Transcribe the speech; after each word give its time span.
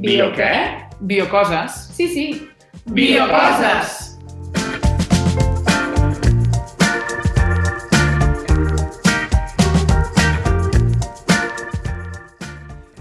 Bio 0.00 0.30
què? 0.32 0.52
Biocoses. 1.04 1.74
Sí, 1.92 2.06
sí. 2.08 2.22
Biocoses! 2.88 4.16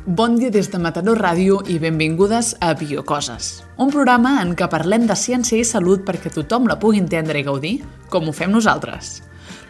Bon 0.04 0.36
dia 0.36 0.52
des 0.52 0.68
de 0.68 0.76
Mataró 0.84 1.16
Ràdio 1.16 1.62
i 1.72 1.80
benvingudes 1.80 2.58
a 2.60 2.74
Biocoses, 2.76 3.64
un 3.80 3.96
programa 3.96 4.42
en 4.44 4.52
què 4.60 4.68
parlem 4.68 5.08
de 5.08 5.16
ciència 5.16 5.56
i 5.56 5.64
salut 5.64 6.04
perquè 6.04 6.36
tothom 6.36 6.68
la 6.68 6.82
pugui 6.84 7.00
entendre 7.00 7.40
i 7.40 7.48
gaudir, 7.48 7.78
com 8.12 8.28
ho 8.28 8.36
fem 8.36 8.52
nosaltres. 8.52 9.22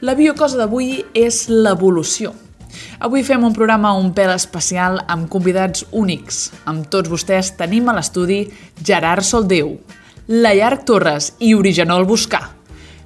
La 0.02 0.18
biocosa 0.18 0.58
d'avui 0.58 1.04
és 1.14 1.46
l'evolució. 1.46 2.34
Avui 3.00 3.24
fem 3.24 3.44
un 3.44 3.56
programa 3.56 3.94
un 3.98 4.12
pèl 4.16 4.34
especial 4.36 5.00
amb 5.08 5.30
convidats 5.32 5.86
únics. 5.92 6.50
Amb 6.70 6.90
tots 6.92 7.10
vostès 7.12 7.54
tenim 7.60 7.90
a 7.90 7.96
l'estudi 7.98 8.46
Gerard 8.84 9.26
Soldeu, 9.26 9.76
la 10.30 10.54
Llarg 10.54 10.86
Torres 10.86 11.34
i 11.40 11.56
Original 11.58 12.06
Buscar. 12.06 12.46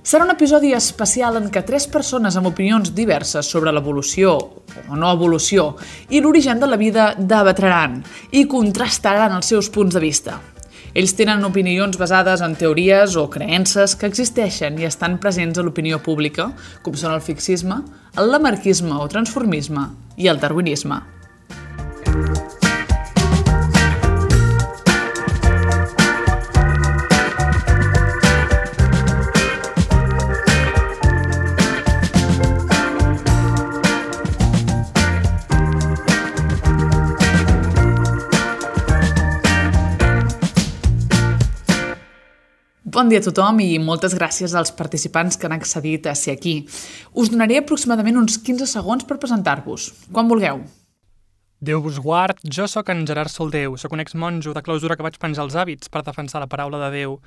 Serà 0.04 0.26
un 0.28 0.34
episodi 0.34 0.74
especial 0.76 1.38
en 1.40 1.46
què 1.48 1.62
tres 1.64 1.86
persones 1.88 2.36
amb 2.36 2.50
opinions 2.50 2.92
diverses 2.92 3.48
sobre 3.48 3.72
l'evolució 3.72 4.34
o 4.36 4.98
no 5.00 5.12
evolució 5.16 5.70
i 6.12 6.20
l'origen 6.20 6.60
de 6.60 6.68
la 6.68 6.80
vida 6.82 7.14
debatran 7.18 8.02
i 8.32 8.44
contrastaran 8.52 9.40
els 9.40 9.54
seus 9.54 9.72
punts 9.72 9.96
de 9.96 10.04
vista. 10.04 10.42
Ells 10.94 11.16
tenen 11.18 11.42
opinions 11.48 11.98
basades 11.98 12.44
en 12.46 12.54
teories 12.54 13.16
o 13.18 13.24
creences 13.34 13.96
que 13.98 14.06
existeixen 14.12 14.78
i 14.78 14.86
estan 14.86 15.18
presents 15.24 15.58
a 15.58 15.66
l'opinió 15.66 15.98
pública, 16.06 16.52
com 16.86 16.94
són 16.94 17.16
el 17.16 17.24
fixisme, 17.26 17.80
el 18.14 18.30
lamarquisme 18.30 18.94
o 19.02 19.10
transformisme 19.10 19.88
i 20.22 20.30
el 20.30 20.42
darwinisme. 20.44 21.02
Bon 43.04 43.10
dia 43.12 43.20
a 43.20 43.24
tothom 43.26 43.58
i 43.60 43.82
moltes 43.84 44.14
gràcies 44.16 44.54
als 44.56 44.70
participants 44.72 45.36
que 45.36 45.50
han 45.50 45.52
accedit 45.52 46.06
a 46.08 46.14
ser 46.16 46.38
aquí. 46.38 46.54
Us 47.20 47.28
donaré 47.34 47.58
aproximadament 47.60 48.16
uns 48.16 48.38
15 48.40 48.64
segons 48.72 49.04
per 49.04 49.18
presentar-vos. 49.20 49.90
Quan 50.16 50.30
vulgueu. 50.32 50.62
Déu 51.60 51.82
vos 51.84 51.98
guard, 52.00 52.40
jo 52.48 52.64
sóc 52.64 52.94
en 52.94 53.04
Gerard 53.04 53.34
Soldeu, 53.34 53.76
sóc 53.76 53.92
un 53.92 54.00
exmonjo 54.00 54.54
de 54.56 54.64
clausura 54.64 54.96
que 54.96 55.04
vaig 55.04 55.20
penjar 55.20 55.44
els 55.44 55.60
hàbits 55.60 55.92
per 55.92 56.06
defensar 56.08 56.40
la 56.40 56.48
paraula 56.48 56.80
de 56.86 56.94
Déu 56.96 57.18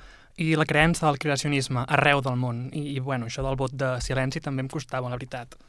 i 0.41 0.55
la 0.57 0.65
creença 0.65 1.05
del 1.05 1.21
creacionisme 1.21 1.85
arreu 1.85 2.25
del 2.25 2.41
món. 2.41 2.71
I, 2.73 2.97
i 2.97 2.99
bueno, 3.11 3.29
això 3.29 3.45
del 3.45 3.61
vot 3.61 3.77
de 3.77 3.99
silenci 4.01 4.41
també 4.41 4.65
em 4.65 4.73
costava, 4.73 5.13
la 5.13 5.21
veritat. 5.21 5.59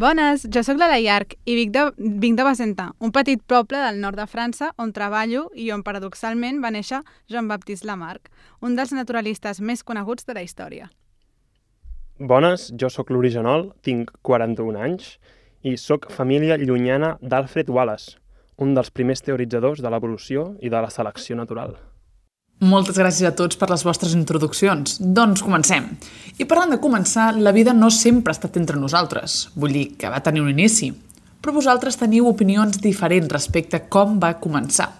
Bones, 0.00 0.46
jo 0.48 0.62
sóc 0.64 0.78
la 0.80 0.86
Llarg 0.96 1.34
i 1.44 1.54
vinc 1.58 1.74
de, 1.74 1.80
vinc 2.22 2.38
de 2.38 2.44
Basenta, 2.46 2.86
un 3.04 3.10
petit 3.12 3.42
poble 3.52 3.82
del 3.82 3.98
nord 4.00 4.16
de 4.16 4.24
França 4.24 4.70
on 4.80 4.94
treballo 4.96 5.42
i 5.52 5.66
on 5.74 5.82
paradoxalment 5.84 6.62
va 6.62 6.70
néixer 6.72 7.02
Jean-Baptiste 7.28 7.84
Lamarck, 7.84 8.30
un 8.64 8.78
dels 8.78 8.94
naturalistes 8.96 9.60
més 9.60 9.84
coneguts 9.84 10.24
de 10.24 10.38
la 10.38 10.46
història. 10.46 10.88
Bones, 12.16 12.70
jo 12.80 12.88
sóc 12.88 13.12
l'original, 13.12 13.66
tinc 13.84 14.14
41 14.24 14.80
anys 14.88 15.12
i 15.68 15.76
sóc 15.76 16.08
família 16.16 16.56
llunyana 16.56 17.18
d'Alfred 17.20 17.68
Wallace, 17.68 18.16
un 18.56 18.72
dels 18.72 18.88
primers 18.88 19.20
teoritzadors 19.26 19.84
de 19.84 19.92
l'evolució 19.92 20.54
i 20.64 20.72
de 20.72 20.80
la 20.80 20.88
selecció 20.88 21.36
natural. 21.36 21.76
Moltes 22.60 22.98
gràcies 23.00 23.24
a 23.24 23.32
tots 23.32 23.56
per 23.56 23.70
les 23.70 23.80
vostres 23.88 24.12
introduccions. 24.12 24.98
Doncs 25.00 25.40
comencem. 25.40 25.86
I 26.36 26.44
parlant 26.44 26.74
de 26.74 26.80
començar, 26.82 27.30
la 27.32 27.54
vida 27.56 27.72
no 27.72 27.88
sempre 27.88 28.34
ha 28.34 28.36
estat 28.36 28.58
entre 28.60 28.76
nosaltres. 28.76 29.46
Vull 29.56 29.72
dir 29.72 29.86
que 29.96 30.10
va 30.12 30.20
tenir 30.20 30.42
un 30.44 30.50
inici. 30.52 30.90
Però 31.40 31.54
vosaltres 31.56 31.96
teniu 31.96 32.28
opinions 32.28 32.76
diferents 32.84 33.32
respecte 33.32 33.80
a 33.80 33.86
com 33.88 34.18
va 34.20 34.34
començar. 34.44 34.90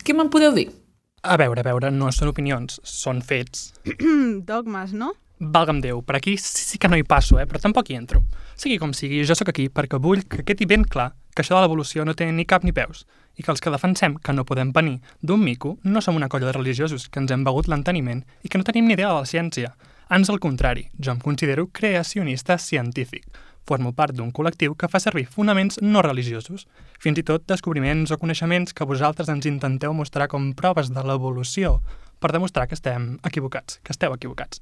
Què 0.00 0.16
me'n 0.16 0.32
podeu 0.32 0.56
dir? 0.56 0.70
A 1.20 1.36
veure, 1.36 1.60
a 1.60 1.68
veure, 1.68 1.92
no 1.92 2.08
són 2.08 2.32
opinions, 2.32 2.80
són 2.88 3.20
fets. 3.20 3.74
Dogmes, 4.48 4.96
no? 4.96 5.12
Valga'm 5.40 5.84
Déu, 5.84 6.00
per 6.00 6.16
aquí 6.16 6.38
sí, 6.40 6.80
que 6.80 6.88
no 6.88 6.96
hi 6.96 7.04
passo, 7.04 7.36
eh? 7.36 7.44
però 7.44 7.60
tampoc 7.60 7.92
hi 7.92 8.00
entro. 8.00 8.24
Sigui 8.56 8.80
com 8.80 8.96
sigui, 8.96 9.20
jo 9.28 9.36
sóc 9.36 9.52
aquí 9.52 9.68
perquè 9.68 10.00
vull 10.00 10.24
que 10.24 10.40
quedi 10.48 10.64
ben 10.68 10.88
clar 10.88 11.10
que 11.34 11.42
això 11.42 11.56
de 11.56 11.62
l'evolució 11.64 12.04
no 12.04 12.14
té 12.14 12.30
ni 12.32 12.46
cap 12.46 12.64
ni 12.64 12.72
peus 12.72 13.06
i 13.36 13.42
que 13.42 13.52
els 13.52 13.62
que 13.62 13.72
defensem 13.72 14.16
que 14.18 14.34
no 14.36 14.44
podem 14.44 14.72
venir 14.76 14.98
d'un 15.22 15.40
mico 15.40 15.78
no 15.82 16.02
som 16.04 16.16
una 16.16 16.28
colla 16.28 16.50
de 16.50 16.56
religiosos 16.58 17.08
que 17.08 17.20
ens 17.22 17.30
hem 17.30 17.44
begut 17.46 17.68
l'enteniment 17.68 18.24
i 18.42 18.48
que 18.48 18.58
no 18.58 18.66
tenim 18.66 18.86
ni 18.86 18.96
idea 18.98 19.08
de 19.08 19.20
la 19.20 19.28
ciència. 19.28 19.74
Ans 20.10 20.28
al 20.28 20.40
contrari, 20.42 20.88
jo 20.98 21.12
em 21.12 21.20
considero 21.22 21.68
creacionista 21.68 22.58
científic. 22.58 23.24
Formo 23.64 23.92
part 23.94 24.16
d'un 24.16 24.32
col·lectiu 24.34 24.74
que 24.74 24.88
fa 24.90 24.98
servir 24.98 25.28
fonaments 25.30 25.78
no 25.80 26.02
religiosos, 26.02 26.66
fins 26.98 27.20
i 27.20 27.24
tot 27.24 27.46
descobriments 27.46 28.10
o 28.10 28.18
coneixements 28.18 28.74
que 28.74 28.88
vosaltres 28.88 29.30
ens 29.30 29.46
intenteu 29.46 29.94
mostrar 29.94 30.26
com 30.28 30.50
proves 30.58 30.90
de 30.90 31.04
l'evolució 31.06 31.78
per 32.18 32.32
demostrar 32.34 32.66
que 32.66 32.74
estem 32.74 33.12
equivocats, 33.24 33.78
que 33.84 33.94
esteu 33.94 34.12
equivocats. 34.16 34.60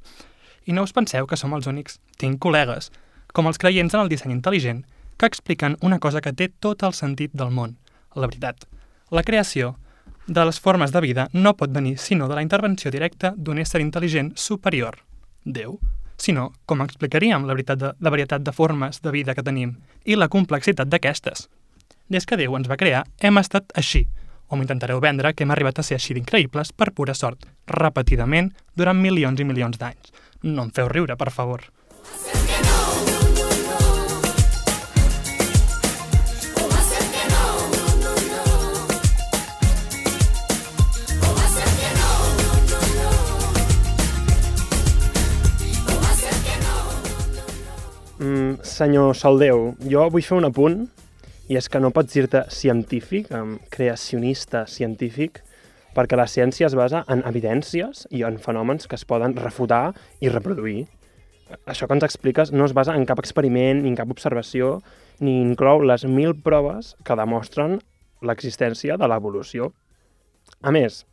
I 0.69 0.77
no 0.77 0.85
us 0.85 0.93
penseu 0.93 1.27
que 1.27 1.39
som 1.41 1.55
els 1.57 1.67
únics. 1.67 1.97
Tinc 2.21 2.37
col·legues, 2.45 2.93
com 3.33 3.49
els 3.49 3.59
creients 3.59 3.95
en 3.97 4.05
el 4.05 4.13
disseny 4.13 4.37
intel·ligent, 4.37 4.85
que 5.19 5.27
expliquen 5.27 5.77
una 5.83 5.99
cosa 5.99 6.23
que 6.23 6.33
té 6.33 6.49
tot 6.49 6.87
el 6.87 6.95
sentit 6.95 7.35
del 7.35 7.51
món, 7.51 7.77
la 8.15 8.31
veritat. 8.31 8.65
La 9.11 9.25
creació 9.27 9.75
de 10.29 10.45
les 10.45 10.61
formes 10.61 10.93
de 10.93 11.01
vida 11.01 11.29
no 11.33 11.57
pot 11.57 11.73
venir 11.75 11.99
sinó 11.99 12.29
de 12.29 12.37
la 12.37 12.43
intervenció 12.47 12.91
directa 12.95 13.35
d'un 13.37 13.59
ésser 13.59 13.83
intel·ligent 13.83 14.33
superior, 14.37 15.03
Déu, 15.45 15.79
sinó 16.19 16.53
com 16.67 16.83
explicaríem 16.85 17.47
la, 17.47 17.55
veritat 17.55 17.81
de, 17.81 17.93
la 17.99 18.11
varietat 18.11 18.43
de 18.45 18.53
formes 18.53 19.01
de 19.03 19.13
vida 19.15 19.35
que 19.35 19.45
tenim 19.47 19.77
i 20.05 20.17
la 20.17 20.29
complexitat 20.29 20.89
d'aquestes. 20.89 21.49
Des 22.09 22.27
que 22.27 22.37
Déu 22.37 22.57
ens 22.57 22.69
va 22.69 22.77
crear, 22.81 23.05
hem 23.21 23.41
estat 23.41 23.73
així, 23.75 24.07
o 24.49 24.57
m'intentareu 24.57 25.01
vendre 25.01 25.33
que 25.35 25.45
hem 25.45 25.53
arribat 25.53 25.79
a 25.79 25.87
ser 25.87 25.99
així 25.99 26.15
d'increïbles 26.17 26.73
per 26.73 26.93
pura 26.93 27.15
sort, 27.15 27.47
repetidament, 27.67 28.53
durant 28.77 29.01
milions 29.01 29.41
i 29.41 29.49
milions 29.49 29.81
d'anys. 29.81 30.13
No 30.43 30.69
em 30.69 30.71
feu 30.75 30.89
riure, 30.89 31.17
per 31.17 31.31
favor. 31.33 31.65
Mm, 48.19 48.59
senyor 48.67 49.15
Soldeu, 49.15 49.77
jo 49.87 50.09
vull 50.11 50.25
fer 50.27 50.41
un 50.41 50.49
apunt, 50.49 50.81
i 51.47 51.55
és 51.55 51.69
que 51.71 51.79
no 51.79 51.93
pots 51.95 52.17
dir-te 52.17 52.41
científic, 52.51 53.29
creacionista 53.71 54.65
científic, 54.67 55.39
perquè 55.95 56.19
la 56.19 56.27
ciència 56.27 56.67
es 56.67 56.75
basa 56.75 57.05
en 57.15 57.23
evidències 57.31 58.09
i 58.11 58.25
en 58.27 58.41
fenòmens 58.43 58.91
que 58.91 58.99
es 58.99 59.07
poden 59.07 59.37
refutar 59.39 59.95
i 60.19 60.35
reproduir. 60.35 60.89
Això 61.71 61.87
que 61.87 61.95
ens 61.95 62.09
expliques 62.09 62.51
no 62.51 62.67
es 62.67 62.75
basa 62.75 62.99
en 62.99 63.07
cap 63.07 63.23
experiment 63.23 63.85
ni 63.85 63.93
en 63.95 63.97
cap 64.03 64.11
observació, 64.11 64.81
ni 65.23 65.39
inclou 65.39 65.87
les 65.87 66.03
mil 66.05 66.35
proves 66.35 66.97
que 67.07 67.17
demostren 67.17 67.79
l'existència 68.21 68.99
de 68.99 69.07
l'evolució. 69.07 69.71
A 70.67 70.75
més, 70.75 71.05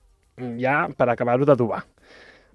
ja 0.58 0.88
per 0.98 1.12
acabar-ho 1.14 1.46
d'adobar, 1.46 1.86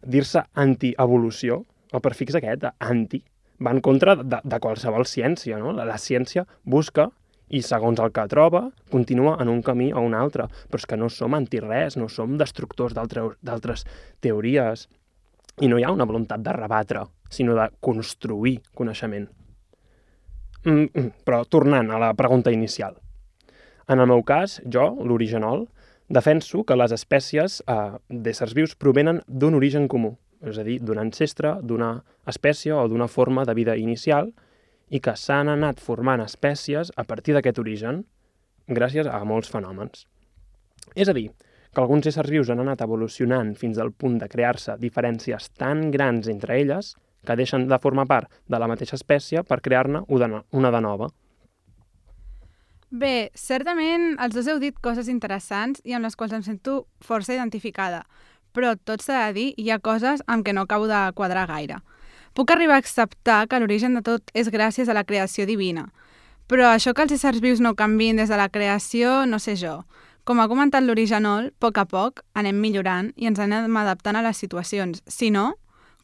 dir-se 0.03 0.43
antievolució, 0.59 1.63
el 1.95 2.03
prefix 2.03 2.35
aquest, 2.35 2.67
anti, 2.83 3.23
va 3.61 3.73
en 3.77 3.81
contra 3.85 4.17
de, 4.17 4.41
de 4.43 4.61
qualsevol 4.61 5.07
ciència, 5.07 5.59
no? 5.61 5.73
La, 5.77 5.87
la 5.89 5.99
ciència 6.01 6.47
busca 6.65 7.11
i 7.51 7.61
segons 7.67 7.99
el 7.99 8.13
que 8.15 8.27
troba, 8.31 8.69
continua 8.93 9.35
en 9.43 9.51
un 9.51 9.61
camí 9.67 9.91
o 9.93 10.03
un 10.07 10.15
altre. 10.15 10.47
Però 10.71 10.81
és 10.81 10.87
que 10.87 10.99
no 10.99 11.11
som 11.11 11.35
antirres, 11.35 11.99
no 11.99 12.09
som 12.09 12.39
destructors 12.39 12.95
d'altres 12.95 13.85
teories. 14.23 14.87
I 15.61 15.69
no 15.69 15.79
hi 15.79 15.85
ha 15.85 15.93
una 15.93 16.07
voluntat 16.07 16.45
de 16.47 16.55
rebatre, 16.55 17.05
sinó 17.29 17.57
de 17.59 17.69
construir 17.83 18.61
coneixement. 18.75 19.27
Mm, 20.65 20.87
mm, 20.93 21.13
però 21.25 21.43
tornant 21.49 21.91
a 21.91 21.99
la 21.99 22.15
pregunta 22.15 22.53
inicial. 22.55 22.97
En 23.91 23.99
el 23.99 24.07
meu 24.07 24.23
cas, 24.23 24.61
jo, 24.71 24.87
l'original, 25.03 25.67
defenso 26.09 26.63
que 26.65 26.77
les 26.79 26.93
espècies 26.95 27.61
eh, 27.67 27.97
d'éssers 28.09 28.55
vius 28.55 28.77
provenen 28.77 29.23
d'un 29.27 29.57
origen 29.59 29.89
comú, 29.89 30.15
és 30.41 30.59
a 30.59 30.65
dir, 30.65 30.79
d'un 30.81 30.99
ancestre, 30.99 31.57
d'una 31.63 31.93
espècie 32.31 32.73
o 32.73 32.87
d'una 32.89 33.09
forma 33.09 33.45
de 33.45 33.55
vida 33.55 33.77
inicial, 33.77 34.33
i 34.91 35.01
que 35.01 35.15
s'han 35.17 35.49
anat 35.53 35.81
formant 35.81 36.23
espècies 36.25 36.91
a 36.97 37.05
partir 37.05 37.37
d'aquest 37.37 37.61
origen, 37.63 38.05
gràcies 38.67 39.07
a 39.07 39.23
molts 39.25 39.51
fenòmens. 39.53 40.07
És 40.97 41.09
a 41.09 41.15
dir, 41.15 41.29
que 41.73 41.81
alguns 41.81 42.09
éssers 42.11 42.31
vius 42.31 42.51
han 42.51 42.63
anat 42.65 42.83
evolucionant 42.83 43.55
fins 43.59 43.79
al 43.79 43.93
punt 43.93 44.19
de 44.19 44.29
crear-se 44.29 44.75
diferències 44.81 45.51
tan 45.61 45.91
grans 45.95 46.27
entre 46.29 46.59
elles 46.59 46.97
que 47.27 47.37
deixen 47.37 47.69
de 47.69 47.79
formar 47.79 48.09
part 48.11 48.31
de 48.49 48.59
la 48.59 48.67
mateixa 48.71 48.97
espècie 48.99 49.45
per 49.45 49.61
crear-ne 49.61 50.03
una 50.09 50.73
de 50.73 50.81
nova. 50.81 51.11
Bé, 52.91 53.31
certament 53.39 54.17
els 54.19 54.35
dos 54.35 54.49
heu 54.51 54.59
dit 54.59 54.75
coses 54.83 55.07
interessants 55.07 55.79
i 55.85 55.95
amb 55.95 56.09
les 56.09 56.17
quals 56.19 56.33
em 56.35 56.43
sento 56.43 56.89
força 57.07 57.37
identificada, 57.37 58.03
però 58.53 58.75
tot 58.77 59.03
s'ha 59.03 59.27
de 59.27 59.33
dir, 59.39 59.49
hi 59.57 59.71
ha 59.71 59.79
coses 59.79 60.23
amb 60.27 60.47
què 60.47 60.55
no 60.55 60.67
acabo 60.67 60.89
de 60.91 61.01
quadrar 61.15 61.47
gaire. 61.49 61.81
Puc 62.35 62.51
arribar 62.51 62.79
a 62.79 62.83
acceptar 62.85 63.47
que 63.49 63.59
l'origen 63.59 63.95
de 63.99 64.03
tot 64.07 64.31
és 64.35 64.51
gràcies 64.51 64.89
a 64.89 64.95
la 64.95 65.05
creació 65.05 65.47
divina, 65.47 65.89
però 66.51 66.73
això 66.73 66.95
que 66.95 67.03
els 67.07 67.15
éssers 67.15 67.41
vius 67.43 67.61
no 67.63 67.77
canvin 67.79 68.19
des 68.19 68.29
de 68.29 68.37
la 68.39 68.49
creació, 68.49 69.25
no 69.27 69.39
sé 69.39 69.57
jo. 69.57 69.85
Com 70.25 70.41
ha 70.41 70.49
comentat 70.51 70.85
l'original, 70.85 71.51
a 71.51 71.59
poc 71.63 71.79
a 71.79 71.87
poc 71.87 72.25
anem 72.35 72.59
millorant 72.61 73.13
i 73.17 73.27
ens 73.31 73.39
anem 73.39 73.77
adaptant 73.77 74.19
a 74.19 74.23
les 74.27 74.39
situacions. 74.43 75.03
Si 75.07 75.31
no, 75.31 75.55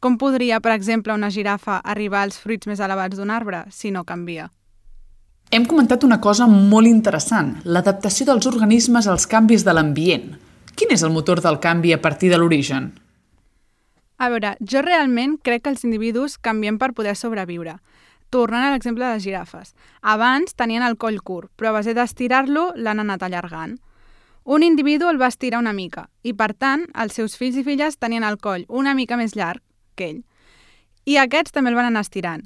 com 0.00 0.18
podria, 0.18 0.60
per 0.60 0.72
exemple, 0.74 1.14
una 1.14 1.30
girafa 1.34 1.80
arribar 1.82 2.22
als 2.22 2.38
fruits 2.38 2.68
més 2.70 2.80
elevats 2.80 3.18
d'un 3.18 3.30
arbre 3.30 3.64
si 3.74 3.90
no 3.90 4.04
canvia? 4.04 4.50
Hem 5.50 5.66
comentat 5.66 6.02
una 6.02 6.18
cosa 6.20 6.46
molt 6.50 6.90
interessant, 6.90 7.56
l'adaptació 7.64 8.26
dels 8.26 8.46
organismes 8.50 9.06
als 9.06 9.26
canvis 9.30 9.62
de 9.66 9.74
l'ambient. 9.74 10.34
Quin 10.76 10.92
és 10.92 11.02
el 11.02 11.12
motor 11.12 11.40
del 11.40 11.56
canvi 11.56 11.94
a 11.94 12.00
partir 12.04 12.28
de 12.28 12.36
l'origen? 12.36 12.90
A 14.20 14.28
veure, 14.28 14.54
jo 14.60 14.82
realment 14.84 15.38
crec 15.40 15.62
que 15.64 15.72
els 15.72 15.84
individus 15.88 16.36
canviem 16.36 16.76
per 16.76 16.92
poder 16.92 17.14
sobreviure. 17.16 17.78
Tornant 18.28 18.66
a 18.66 18.74
l'exemple 18.74 19.04
de 19.06 19.14
les 19.14 19.24
girafes. 19.24 19.72
Abans 20.02 20.52
tenien 20.52 20.84
el 20.84 20.98
coll 21.00 21.22
curt, 21.24 21.48
però 21.56 21.70
a 21.70 21.78
base 21.78 21.94
d'estirar-lo 21.96 22.74
l'han 22.76 23.00
anat 23.00 23.24
allargant. 23.24 23.78
Un 24.44 24.62
individu 24.62 25.08
el 25.08 25.20
va 25.20 25.32
estirar 25.32 25.62
una 25.64 25.72
mica 25.72 26.10
i, 26.22 26.34
per 26.36 26.52
tant, 26.52 26.84
els 26.94 27.16
seus 27.16 27.38
fills 27.40 27.56
i 27.56 27.64
filles 27.64 27.96
tenien 27.96 28.24
el 28.24 28.36
coll 28.36 28.68
una 28.68 28.92
mica 28.94 29.16
més 29.16 29.32
llarg 29.34 29.64
que 29.96 30.10
ell. 30.10 30.20
I 31.08 31.16
aquests 31.22 31.56
també 31.56 31.72
el 31.72 31.78
van 31.78 31.88
anar 31.88 32.04
estirant. 32.04 32.44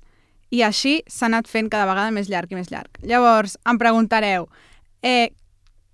I 0.55 0.63
així 0.67 1.01
s'ha 1.11 1.27
anat 1.27 1.51
fent 1.51 1.69
cada 1.71 1.91
vegada 1.91 2.15
més 2.15 2.31
llarg 2.31 2.55
i 2.55 2.59
més 2.59 2.71
llarg. 2.71 2.95
Llavors, 3.03 3.59
em 3.67 3.79
preguntareu, 3.79 4.49
eh, 5.03 5.31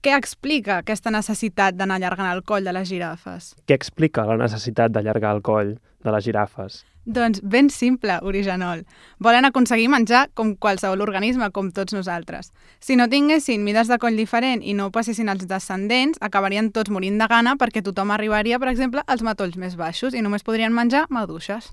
què 0.06 0.14
explica 0.14 0.76
aquesta 0.84 1.10
necessitat 1.10 1.74
d'anar 1.74 1.96
allargant 1.98 2.28
el 2.30 2.44
coll 2.46 2.66
de 2.66 2.70
les 2.76 2.86
girafes? 2.86 3.54
Què 3.66 3.74
explica 3.74 4.22
la 4.28 4.36
necessitat 4.38 4.92
d'allargar 4.94 5.32
el 5.34 5.40
coll 5.42 5.72
de 6.06 6.12
les 6.14 6.22
girafes? 6.22 6.84
Doncs 7.06 7.40
ben 7.42 7.70
simple, 7.74 8.20
original. 8.22 8.84
Volen 9.22 9.48
aconseguir 9.48 9.88
menjar 9.90 10.28
com 10.38 10.52
qualsevol 10.62 11.02
organisme, 11.02 11.48
com 11.54 11.72
tots 11.74 11.94
nosaltres. 11.94 12.52
Si 12.78 12.94
no 12.94 13.08
tinguessin 13.10 13.64
mides 13.66 13.90
de 13.90 13.98
coll 14.02 14.18
diferent 14.18 14.62
i 14.62 14.74
no 14.78 14.92
passessin 14.94 15.30
els 15.32 15.46
descendents, 15.50 16.20
acabarien 16.22 16.70
tots 16.74 16.90
morint 16.94 17.18
de 17.18 17.26
gana 17.30 17.56
perquè 17.58 17.82
tothom 17.82 18.14
arribaria, 18.14 18.60
per 18.62 18.70
exemple, 18.70 19.02
als 19.06 19.26
matolls 19.26 19.58
més 19.58 19.74
baixos 19.74 20.14
i 20.14 20.22
només 20.22 20.46
podrien 20.46 20.74
menjar 20.74 21.08
maduixes. 21.10 21.72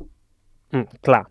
Mm, 0.73 1.01
clar, 1.05 1.27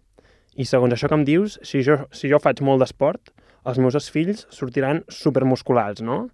i 0.55 0.67
segons 0.71 0.95
això 0.95 1.11
que 1.11 1.19
em 1.19 1.27
dius, 1.27 1.59
si 1.67 1.83
jo, 1.83 2.05
si 2.15 2.31
jo 2.31 2.39
faig 2.43 2.63
molt 2.63 2.83
d'esport, 2.83 3.35
els 3.67 3.79
meus 3.79 4.11
fills 4.11 4.47
sortiran 4.51 5.03
supermusculats, 5.11 6.03
no? 6.03 6.29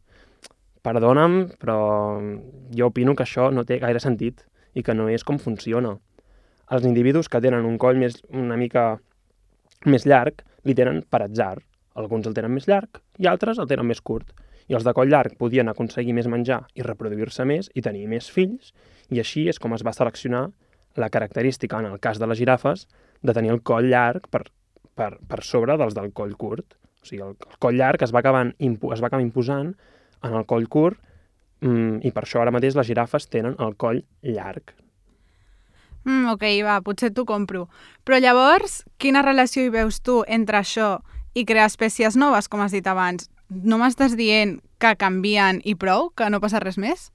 Perdona'm, 0.85 1.39
però 1.59 1.79
jo 2.75 2.91
opino 2.91 3.15
que 3.17 3.25
això 3.27 3.51
no 3.55 3.65
té 3.67 3.81
gaire 3.83 4.01
sentit 4.03 4.45
i 4.75 4.85
que 4.87 4.95
no 4.95 5.09
és 5.11 5.25
com 5.27 5.41
funciona. 5.43 5.97
Els 6.71 6.85
individus 6.85 7.29
que 7.33 7.41
tenen 7.41 7.67
un 7.67 7.79
coll 7.81 7.99
més, 7.99 8.21
una 8.29 8.57
mica 8.61 8.99
més 9.87 10.07
llarg 10.07 10.45
li 10.69 10.77
tenen 10.77 11.03
per 11.11 11.23
atzar. 11.25 11.57
Alguns 11.99 12.29
el 12.29 12.37
tenen 12.37 12.53
més 12.55 12.69
llarg 12.69 13.01
i 13.19 13.27
altres 13.27 13.59
el 13.59 13.69
tenen 13.71 13.89
més 13.89 14.03
curt. 14.05 14.31
I 14.69 14.77
els 14.77 14.85
de 14.85 14.93
coll 14.93 15.09
llarg 15.09 15.39
podien 15.41 15.71
aconseguir 15.73 16.13
més 16.15 16.29
menjar 16.29 16.61
i 16.77 16.85
reproduir-se 16.85 17.47
més 17.49 17.71
i 17.75 17.83
tenir 17.83 18.05
més 18.11 18.29
fills, 18.31 18.75
i 19.09 19.23
així 19.23 19.47
és 19.49 19.59
com 19.59 19.73
es 19.75 19.85
va 19.87 19.97
seleccionar 19.97 20.51
la 20.99 21.09
característica, 21.09 21.79
en 21.79 21.87
el 21.89 22.01
cas 22.01 22.19
de 22.21 22.27
les 22.29 22.39
girafes, 22.39 22.87
de 23.23 23.33
tenir 23.33 23.55
el 23.55 23.63
coll 23.63 23.89
llarg 23.89 24.29
per, 24.31 24.45
per, 24.95 25.15
per 25.25 25.41
sobre 25.47 25.79
dels 25.81 25.97
del 25.97 26.13
coll 26.13 26.37
curt. 26.37 26.77
O 27.01 27.09
sigui, 27.09 27.23
el, 27.25 27.37
el 27.39 27.61
coll 27.63 27.79
llarg 27.81 28.03
es 28.05 28.13
va, 28.13 28.21
acabar, 28.21 28.45
es 28.53 29.03
va 29.03 29.09
acabar 29.09 29.25
imposant 29.25 29.73
en 30.23 30.35
el 30.35 30.47
coll 30.47 30.69
curt 30.69 30.99
mm, 31.61 32.03
i 32.07 32.13
per 32.15 32.25
això 32.25 32.43
ara 32.43 32.55
mateix 32.55 32.77
les 32.79 32.87
girafes 32.89 33.29
tenen 33.31 33.57
el 33.59 33.75
coll 33.77 34.03
llarg. 34.23 34.75
Mm, 36.05 36.31
ok, 36.33 36.45
va, 36.65 36.79
potser 36.85 37.11
t'ho 37.13 37.27
compro. 37.29 37.67
Però 38.07 38.19
llavors, 38.23 38.83
quina 38.97 39.25
relació 39.25 39.65
hi 39.65 39.73
veus 39.75 40.01
tu 40.01 40.23
entre 40.27 40.63
això 40.63 40.99
i 41.35 41.45
crear 41.45 41.69
espècies 41.69 42.17
noves, 42.17 42.49
com 42.49 42.63
has 42.65 42.73
dit 42.73 42.87
abans? 42.87 43.29
No 43.49 43.79
m'estàs 43.81 44.17
dient 44.17 44.59
que 44.81 44.95
canvien 44.97 45.61
i 45.65 45.75
prou, 45.75 46.11
que 46.17 46.29
no 46.31 46.41
passa 46.41 46.63
res 46.63 46.79
més? 46.79 47.11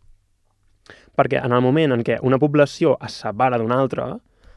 Perquè 1.17 1.39
en 1.45 1.53
el 1.53 1.61
moment 1.63 1.93
en 1.93 2.03
què 2.05 2.19
una 2.25 2.39
població 2.41 2.97
es 3.05 3.15
separa 3.23 3.59
d'una 3.61 3.79
altra, 3.79 4.07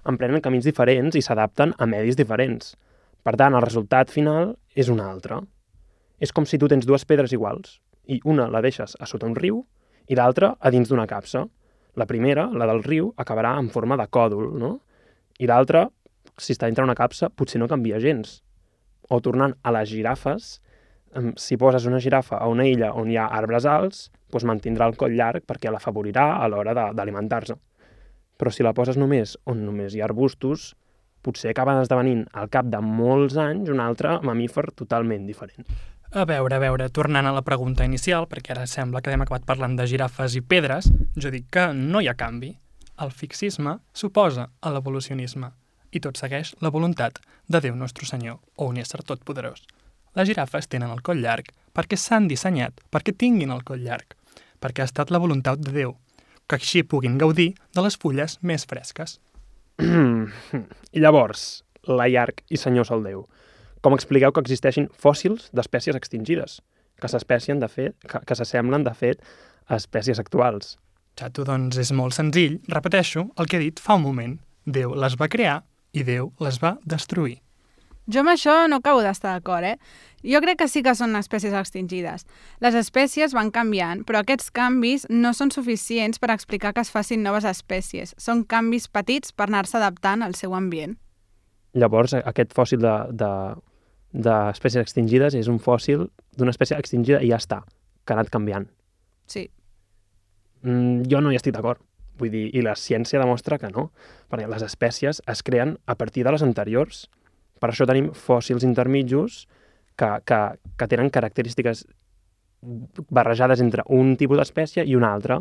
emprenen 0.08 0.42
camins 0.42 0.66
diferents 0.66 1.16
i 1.16 1.22
s'adapten 1.22 1.74
a 1.78 1.86
medis 1.86 2.16
diferents. 2.16 2.74
Per 3.22 3.34
tant, 3.36 3.54
el 3.54 3.64
resultat 3.64 4.12
final 4.12 4.54
és 4.74 4.88
un 4.92 5.00
altre. 5.02 5.40
És 6.20 6.32
com 6.32 6.46
si 6.46 6.58
tu 6.58 6.68
tens 6.68 6.86
dues 6.86 7.04
pedres 7.04 7.34
iguals 7.36 7.76
i 8.06 8.20
una 8.24 8.48
la 8.52 8.62
deixes 8.64 8.96
a 9.00 9.06
sota 9.06 9.26
un 9.26 9.36
riu 9.36 9.62
i 10.08 10.18
l'altra 10.18 10.54
a 10.58 10.70
dins 10.70 10.88
d'una 10.88 11.06
capsa. 11.10 11.44
La 11.96 12.06
primera, 12.06 12.46
la 12.52 12.66
del 12.68 12.82
riu, 12.84 13.12
acabarà 13.16 13.56
en 13.58 13.70
forma 13.72 13.96
de 13.96 14.06
còdol, 14.12 14.52
no? 14.60 14.72
I 15.38 15.48
l'altra, 15.50 15.86
si 16.36 16.52
està 16.54 16.68
dintre 16.68 16.84
una 16.84 16.96
capsa, 16.96 17.30
potser 17.30 17.60
no 17.60 17.68
canvia 17.68 18.00
gens. 18.00 18.40
O 19.10 19.20
tornant 19.20 19.56
a 19.62 19.72
les 19.74 19.88
girafes, 19.90 20.60
si 21.40 21.56
poses 21.56 21.86
una 21.88 22.00
girafa 22.02 22.38
a 22.38 22.48
una 22.52 22.66
illa 22.68 22.92
on 22.92 23.10
hi 23.10 23.16
ha 23.16 23.30
arbres 23.32 23.64
alts, 23.64 24.10
doncs 24.30 24.44
mantindrà 24.44 24.88
el 24.90 24.98
coll 25.00 25.16
llarg 25.16 25.46
perquè 25.46 25.72
l'afavorirà 25.72 26.34
a 26.42 26.48
l'hora 26.50 26.74
d'alimentar-se 26.74 27.56
però 28.36 28.52
si 28.52 28.64
la 28.64 28.74
poses 28.76 28.98
només 29.00 29.36
on 29.48 29.64
només 29.64 29.94
hi 29.94 30.02
ha 30.02 30.08
arbustos, 30.08 30.74
potser 31.24 31.50
acaba 31.50 31.74
esdevenint 31.80 32.26
al 32.36 32.50
cap 32.52 32.68
de 32.70 32.80
molts 32.84 33.38
anys 33.40 33.72
un 33.72 33.80
altre 33.82 34.18
mamífer 34.22 34.68
totalment 34.76 35.26
diferent. 35.26 35.66
A 36.12 36.24
veure, 36.24 36.54
a 36.54 36.62
veure, 36.62 36.88
tornant 36.88 37.26
a 37.26 37.32
la 37.34 37.42
pregunta 37.42 37.84
inicial, 37.84 38.28
perquè 38.30 38.54
ara 38.54 38.66
sembla 38.70 39.02
que 39.02 39.10
hem 39.10 39.24
acabat 39.24 39.46
parlant 39.48 39.74
de 39.76 39.86
girafes 39.90 40.36
i 40.38 40.42
pedres, 40.42 40.86
jo 41.16 41.32
dic 41.34 41.48
que 41.50 41.72
no 41.74 42.00
hi 42.00 42.08
ha 42.08 42.14
canvi. 42.14 42.52
El 43.02 43.10
fixisme 43.12 43.78
suposa 43.92 44.46
a 44.60 44.72
l'evolucionisme 44.72 45.50
i 45.92 46.00
tot 46.00 46.16
segueix 46.16 46.54
la 46.62 46.70
voluntat 46.70 47.18
de 47.48 47.60
Déu 47.60 47.74
Nostre 47.76 48.06
Senyor 48.06 48.38
o 48.56 48.70
un 48.70 48.78
ésser 48.80 49.02
totpoderós. 49.02 49.66
Les 50.16 50.30
girafes 50.30 50.70
tenen 50.72 50.94
el 50.94 51.02
coll 51.04 51.20
llarg 51.20 51.50
perquè 51.76 51.98
s'han 52.00 52.28
dissenyat 52.30 52.80
perquè 52.90 53.12
tinguin 53.12 53.52
el 53.52 53.64
coll 53.68 53.84
llarg, 53.84 54.14
perquè 54.60 54.82
ha 54.82 54.88
estat 54.88 55.12
la 55.12 55.20
voluntat 55.20 55.60
de 55.60 55.74
Déu 55.74 55.96
que 56.46 56.56
així 56.56 56.82
puguin 56.86 57.18
gaudir 57.18 57.52
de 57.74 57.82
les 57.82 57.96
fulles 57.98 58.38
més 58.40 58.64
fresques. 58.70 59.18
I 60.96 61.02
llavors, 61.02 61.64
la 61.86 62.06
llarg 62.08 62.42
i 62.48 62.56
senyor 62.60 62.86
Soldeu, 62.86 63.26
com 63.86 63.94
expliqueu 63.94 64.32
que 64.34 64.42
existeixin 64.42 64.88
fòssils 64.98 65.44
d'espècies 65.54 65.94
extingides, 65.94 66.56
que 66.98 67.06
s'espècien 67.06 67.60
de 67.62 67.68
fet, 67.70 67.94
que, 68.02 68.18
que 68.26 68.34
s'assemblen 68.34 68.82
de 68.82 68.90
fet 68.98 69.22
a 69.70 69.78
espècies 69.78 70.18
actuals? 70.18 70.72
Xato, 71.14 71.44
doncs 71.46 71.78
és 71.78 71.92
molt 71.94 72.16
senzill. 72.16 72.58
Repeteixo 72.66 73.28
el 73.38 73.46
que 73.46 73.60
he 73.60 73.62
dit 73.68 73.78
fa 73.78 73.94
un 73.94 74.02
moment. 74.02 74.34
Déu 74.66 74.96
les 74.98 75.14
va 75.14 75.30
crear 75.30 75.60
i 75.94 76.02
Déu 76.02 76.32
les 76.42 76.58
va 76.58 76.74
destruir. 76.82 77.38
Jo 78.10 78.24
amb 78.24 78.34
això 78.34 78.56
no 78.66 78.80
acabo 78.82 79.06
d'estar 79.06 79.36
d'acord, 79.36 79.70
eh? 79.70 79.78
Jo 80.26 80.42
crec 80.42 80.58
que 80.64 80.68
sí 80.70 80.82
que 80.82 80.94
són 80.98 81.14
espècies 81.18 81.54
extingides. 81.54 82.26
Les 82.58 82.74
espècies 82.74 83.38
van 83.38 83.54
canviant, 83.54 84.02
però 84.02 84.26
aquests 84.26 84.50
canvis 84.50 85.06
no 85.10 85.30
són 85.30 85.54
suficients 85.54 86.18
per 86.18 86.34
explicar 86.34 86.74
que 86.74 86.82
es 86.82 86.90
facin 86.90 87.22
noves 87.22 87.46
espècies. 87.46 88.14
Són 88.18 88.42
canvis 88.42 88.90
petits 88.90 89.30
per 89.30 89.46
anar-se 89.46 89.78
adaptant 89.78 90.26
al 90.26 90.34
seu 90.34 90.58
ambient. 90.58 90.98
Llavors, 91.76 92.14
aquest 92.16 92.54
fòssil 92.56 92.80
d'espècies 92.80 93.16
de, 93.20 93.32
de 94.16 94.80
extingides 94.80 95.36
és 95.36 95.48
un 95.52 95.58
fòssil 95.60 96.06
d'una 96.36 96.54
espècie 96.54 96.78
extingida 96.78 97.20
i 97.20 97.30
ja 97.32 97.40
està, 97.40 97.60
que 98.04 98.14
ha 98.14 98.16
anat 98.16 98.32
canviant. 98.32 98.66
Sí. 99.26 99.48
Mm, 100.62 101.04
jo 101.10 101.20
no 101.20 101.32
hi 101.32 101.36
estic 101.36 101.54
d'acord. 101.54 101.82
Vull 102.16 102.32
dir, 102.32 102.46
i 102.56 102.62
la 102.64 102.72
ciència 102.80 103.20
demostra 103.20 103.58
que 103.60 103.68
no, 103.68 103.90
perquè 104.32 104.48
les 104.48 104.64
espècies 104.64 105.20
es 105.28 105.42
creen 105.44 105.76
a 105.84 105.94
partir 106.00 106.24
de 106.24 106.32
les 106.32 106.42
anteriors 106.42 107.04
per 107.60 107.70
això 107.70 107.86
tenim 107.88 108.10
fòssils 108.12 108.64
intermitjos 108.66 109.44
que, 109.96 110.08
que, 110.28 110.40
que 110.76 110.88
tenen 110.90 111.12
característiques 111.12 111.86
barrejades 113.10 113.62
entre 113.64 113.84
un 113.92 114.16
tipus 114.20 114.40
d'espècie 114.40 114.84
i 114.84 114.96
una 114.98 115.12
altra. 115.14 115.40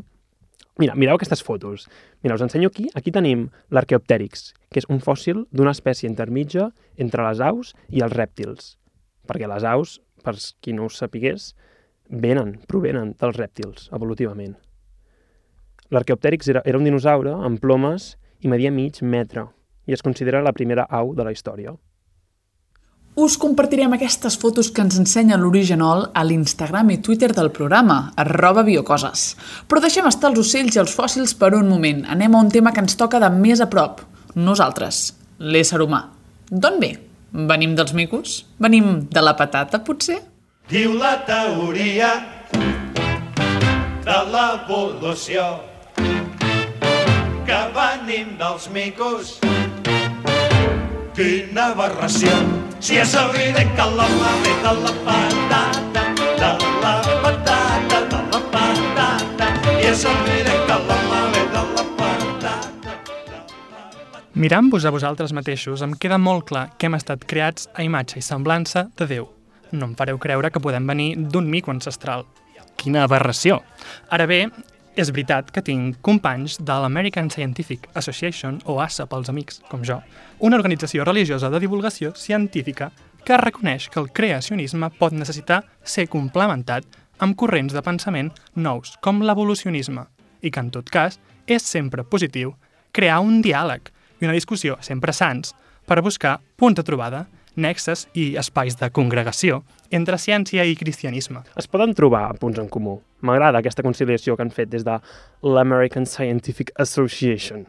Mira, 0.78 0.96
mireu 0.96 1.16
aquestes 1.16 1.44
fotos. 1.44 1.88
Mira, 2.22 2.36
us 2.36 2.44
ensenyo 2.44 2.68
aquí. 2.68 2.90
Aquí 3.00 3.12
tenim 3.16 3.48
l'arqueoptèrix, 3.72 4.50
que 4.72 4.82
és 4.84 4.90
un 4.92 5.00
fòssil 5.00 5.46
d'una 5.56 5.72
espècie 5.72 6.10
intermitja 6.10 6.68
entre 7.00 7.24
les 7.24 7.40
aus 7.40 7.72
i 7.88 8.04
els 8.04 8.12
rèptils. 8.12 8.76
Perquè 9.24 9.48
les 9.48 9.64
aus, 9.64 10.02
per 10.24 10.36
qui 10.60 10.76
no 10.76 10.90
ho 10.90 10.92
sapigués, 10.92 11.54
venen, 12.10 12.58
provenen 12.68 13.16
dels 13.22 13.40
rèptils, 13.40 13.88
evolutivament. 13.96 14.58
L'arqueoptèrix 15.96 16.52
era, 16.52 16.62
era 16.66 16.78
un 16.82 16.84
dinosaure 16.84 17.38
amb 17.48 17.62
plomes 17.62 18.16
i 18.44 18.52
media 18.52 18.72
mig 18.72 19.00
metre 19.02 19.48
i 19.86 19.94
es 19.94 20.04
considera 20.04 20.44
la 20.44 20.54
primera 20.54 20.88
au 20.90 21.14
de 21.16 21.24
la 21.24 21.32
història. 21.32 21.76
Us 23.16 23.38
compartirem 23.40 23.94
aquestes 23.96 24.36
fotos 24.36 24.68
que 24.76 24.84
ens 24.84 24.98
ensenya 25.00 25.38
l'Originol 25.40 26.02
a 26.12 26.24
l'Instagram 26.28 26.90
i 26.92 26.98
Twitter 27.00 27.30
del 27.32 27.48
programa, 27.56 28.12
arroba 28.20 28.66
biocoses. 28.68 29.38
Però 29.72 29.80
deixem 29.80 30.04
estar 30.10 30.34
els 30.34 30.42
ocells 30.42 30.76
i 30.76 30.82
els 30.82 30.92
fòssils 30.92 31.32
per 31.40 31.54
un 31.56 31.70
moment. 31.72 32.02
Anem 32.12 32.36
a 32.36 32.42
un 32.44 32.52
tema 32.52 32.74
que 32.76 32.84
ens 32.84 32.98
toca 33.00 33.22
de 33.24 33.30
més 33.32 33.64
a 33.64 33.70
prop. 33.72 34.04
Nosaltres, 34.36 35.14
l'ésser 35.40 35.80
humà. 35.80 36.02
D'on 36.52 36.76
ve? 36.84 36.92
Venim 37.32 37.78
dels 37.80 37.96
micos? 37.96 38.42
Venim 38.60 39.08
de 39.08 39.24
la 39.24 39.38
patata, 39.40 39.80
potser? 39.80 40.20
Diu 40.68 41.00
la 41.00 41.16
teoria 41.24 42.12
de 44.04 44.20
l'evolució 44.36 45.48
que 47.48 47.64
venim 47.80 48.36
dels 48.44 48.68
micos. 48.76 49.38
Quina 51.16 51.70
aberració! 51.72 52.32
Si 52.84 52.98
és 53.00 53.14
evident 53.16 53.70
que 53.78 53.84
l'home 53.88 54.32
ve 54.44 54.56
de 54.66 54.72
la 54.82 54.92
patata, 55.06 56.02
de 56.18 56.50
la 56.82 56.90
patata, 57.24 58.02
de 58.12 58.20
la 58.34 58.42
patata, 58.52 59.48
i 59.78 59.86
és 59.94 60.04
evident 60.12 60.66
que 60.68 60.78
l'home 60.90 61.22
ve 61.32 61.46
de 61.54 61.64
la 61.78 61.86
patata. 62.02 62.54
Mirant-vos 64.36 64.84
a 64.84 64.92
vosaltres 64.92 65.32
mateixos, 65.32 65.86
em 65.88 65.96
queda 65.96 66.20
molt 66.20 66.50
clar 66.52 66.68
que 66.76 66.90
hem 66.90 67.00
estat 67.00 67.24
creats 67.24 67.70
a 67.72 67.88
imatge 67.88 68.20
i 68.20 68.28
semblança 68.34 68.90
de 69.00 69.08
Déu. 69.08 69.32
No 69.72 69.88
em 69.88 69.96
fareu 69.96 70.20
creure 70.20 70.52
que 70.52 70.60
podem 70.60 70.84
venir 70.84 71.14
d'un 71.16 71.48
mico 71.48 71.72
ancestral. 71.72 72.28
Quina 72.76 73.08
aberració! 73.08 73.62
Ara 74.12 74.28
bé, 74.28 74.50
és 74.96 75.12
veritat 75.12 75.50
que 75.52 75.64
tinc 75.64 75.98
companys 76.06 76.56
de 76.64 76.76
l'American 76.80 77.28
Scientific 77.30 77.90
Association, 78.00 78.62
o 78.64 78.80
ASA 78.80 79.06
pels 79.12 79.30
amics, 79.30 79.60
com 79.70 79.84
jo, 79.84 80.00
una 80.40 80.56
organització 80.56 81.04
religiosa 81.04 81.50
de 81.52 81.60
divulgació 81.60 82.14
científica 82.16 82.92
que 83.26 83.38
reconeix 83.42 83.90
que 83.90 84.00
el 84.00 84.12
creacionisme 84.16 84.90
pot 85.00 85.16
necessitar 85.16 85.64
ser 85.84 86.08
complementat 86.08 86.88
amb 87.20 87.36
corrents 87.36 87.76
de 87.76 87.84
pensament 87.84 88.32
nous, 88.56 88.96
com 89.04 89.20
l'evolucionisme, 89.24 90.06
i 90.42 90.52
que, 90.52 90.64
en 90.64 90.72
tot 90.72 90.90
cas, 90.92 91.20
és 91.46 91.64
sempre 91.64 92.08
positiu 92.08 92.56
crear 92.96 93.20
un 93.20 93.42
diàleg 93.44 93.92
i 94.22 94.28
una 94.30 94.36
discussió 94.36 94.78
sempre 94.82 95.14
sans 95.14 95.52
per 95.86 96.02
buscar 96.02 96.40
punts 96.56 96.80
de 96.80 96.86
trobada, 96.88 97.26
nexes 97.56 98.06
i 98.14 98.36
espais 98.40 98.78
de 98.80 98.90
congregació 98.94 99.62
entre 99.92 100.20
ciència 100.20 100.66
i 100.66 100.76
cristianisme. 100.76 101.44
Es 101.58 101.68
poden 101.68 101.96
trobar 101.98 102.28
punts 102.40 102.60
en 102.62 102.70
comú. 102.70 103.00
M'agrada 103.22 103.62
aquesta 103.62 103.84
conciliació 103.86 104.36
que 104.36 104.46
han 104.46 104.54
fet 104.54 104.72
des 104.72 104.86
de 104.86 104.98
l'American 105.44 106.06
Scientific 106.06 106.72
Association. 106.78 107.66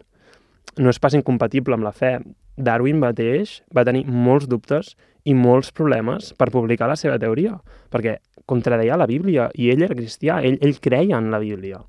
No 0.76 0.92
és 0.92 1.00
pas 1.00 1.14
incompatible 1.16 1.76
amb 1.76 1.86
la 1.86 1.94
fe. 1.96 2.18
Darwin 2.56 2.98
mateix 3.00 3.60
va 3.74 3.84
tenir 3.84 4.06
molts 4.08 4.48
dubtes 4.48 4.94
i 5.26 5.34
molts 5.34 5.72
problemes 5.74 6.32
per 6.38 6.52
publicar 6.54 6.88
la 6.88 6.96
seva 6.96 7.18
teoria, 7.18 7.56
perquè 7.90 8.18
contradeia 8.46 8.96
la 8.96 9.08
Bíblia, 9.10 9.50
i 9.58 9.72
ell 9.72 9.82
era 9.82 9.96
cristià, 9.98 10.38
ell, 10.44 10.58
ell 10.62 10.78
creia 10.80 11.18
en 11.18 11.32
la 11.32 11.40
Bíblia. 11.42 11.82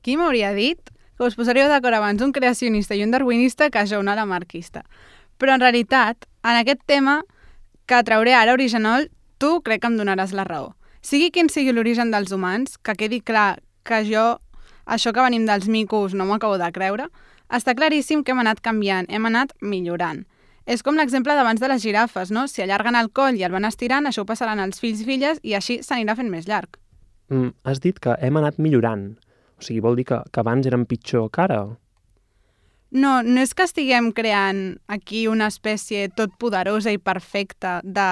Qui 0.00 0.16
m'hauria 0.16 0.54
dit 0.56 0.80
que 1.18 1.26
us 1.26 1.36
posaríeu 1.36 1.68
d'acord 1.68 1.98
abans 1.98 2.22
un 2.24 2.32
creacionista 2.32 2.96
i 2.96 3.04
un 3.04 3.12
darwinista 3.12 3.68
que 3.68 3.84
jo 3.86 4.00
una 4.00 4.16
lamarquista? 4.16 4.86
Però 5.36 5.54
en 5.54 5.60
realitat, 5.60 6.24
en 6.42 6.56
aquest 6.56 6.82
tema 6.86 7.20
que 7.86 8.02
trauré 8.04 8.34
ara 8.34 8.54
original, 8.54 9.10
tu 9.38 9.60
crec 9.66 9.82
que 9.82 9.90
em 9.90 9.98
donaràs 9.98 10.34
la 10.36 10.44
raó. 10.44 10.74
Sigui 11.02 11.30
quin 11.32 11.48
sigui 11.48 11.72
l'origen 11.72 12.12
dels 12.12 12.32
humans, 12.32 12.76
que 12.78 12.94
quedi 12.94 13.20
clar 13.24 13.62
que 13.88 14.02
jo, 14.04 14.40
això 14.84 15.14
que 15.16 15.24
venim 15.24 15.46
dels 15.48 15.68
micos, 15.68 16.14
no 16.14 16.26
m'ho 16.28 16.36
acabo 16.36 16.58
de 16.60 16.68
creure, 16.72 17.08
està 17.50 17.74
claríssim 17.74 18.22
que 18.22 18.34
hem 18.34 18.42
anat 18.44 18.60
canviant, 18.62 19.08
hem 19.08 19.26
anat 19.26 19.56
millorant. 19.60 20.26
És 20.70 20.84
com 20.86 20.94
l'exemple 20.94 21.34
d'abans 21.34 21.60
de 21.60 21.70
les 21.72 21.82
girafes, 21.82 22.30
no? 22.30 22.44
Si 22.46 22.62
allarguen 22.62 22.94
el 22.94 23.10
coll 23.10 23.40
i 23.40 23.42
el 23.46 23.50
van 23.50 23.66
estirant, 23.66 24.06
això 24.06 24.22
ho 24.22 24.28
passaran 24.28 24.60
als 24.62 24.78
fills 24.78 25.00
i 25.02 25.08
filles 25.08 25.40
i 25.42 25.56
així 25.58 25.80
s'anirà 25.82 26.14
fent 26.18 26.30
més 26.30 26.46
llarg. 26.46 26.76
Mm, 27.30 27.54
has 27.64 27.80
dit 27.80 27.98
que 27.98 28.14
hem 28.20 28.38
anat 28.38 28.58
millorant. 28.58 29.14
O 29.58 29.64
sigui, 29.64 29.80
vol 29.82 29.98
dir 29.98 30.06
que, 30.12 30.20
que 30.30 30.42
abans 30.42 30.66
érem 30.66 30.86
pitjor 30.86 31.30
que 31.32 31.42
ara? 31.42 31.60
No, 32.90 33.20
no 33.22 33.40
és 33.40 33.54
que 33.54 33.66
estiguem 33.68 34.10
creant 34.12 34.80
aquí 34.90 35.26
una 35.30 35.46
espècie 35.50 36.08
tot 36.16 36.34
poderosa 36.38 36.90
i 36.90 36.98
perfecta 36.98 37.78
de 37.84 38.08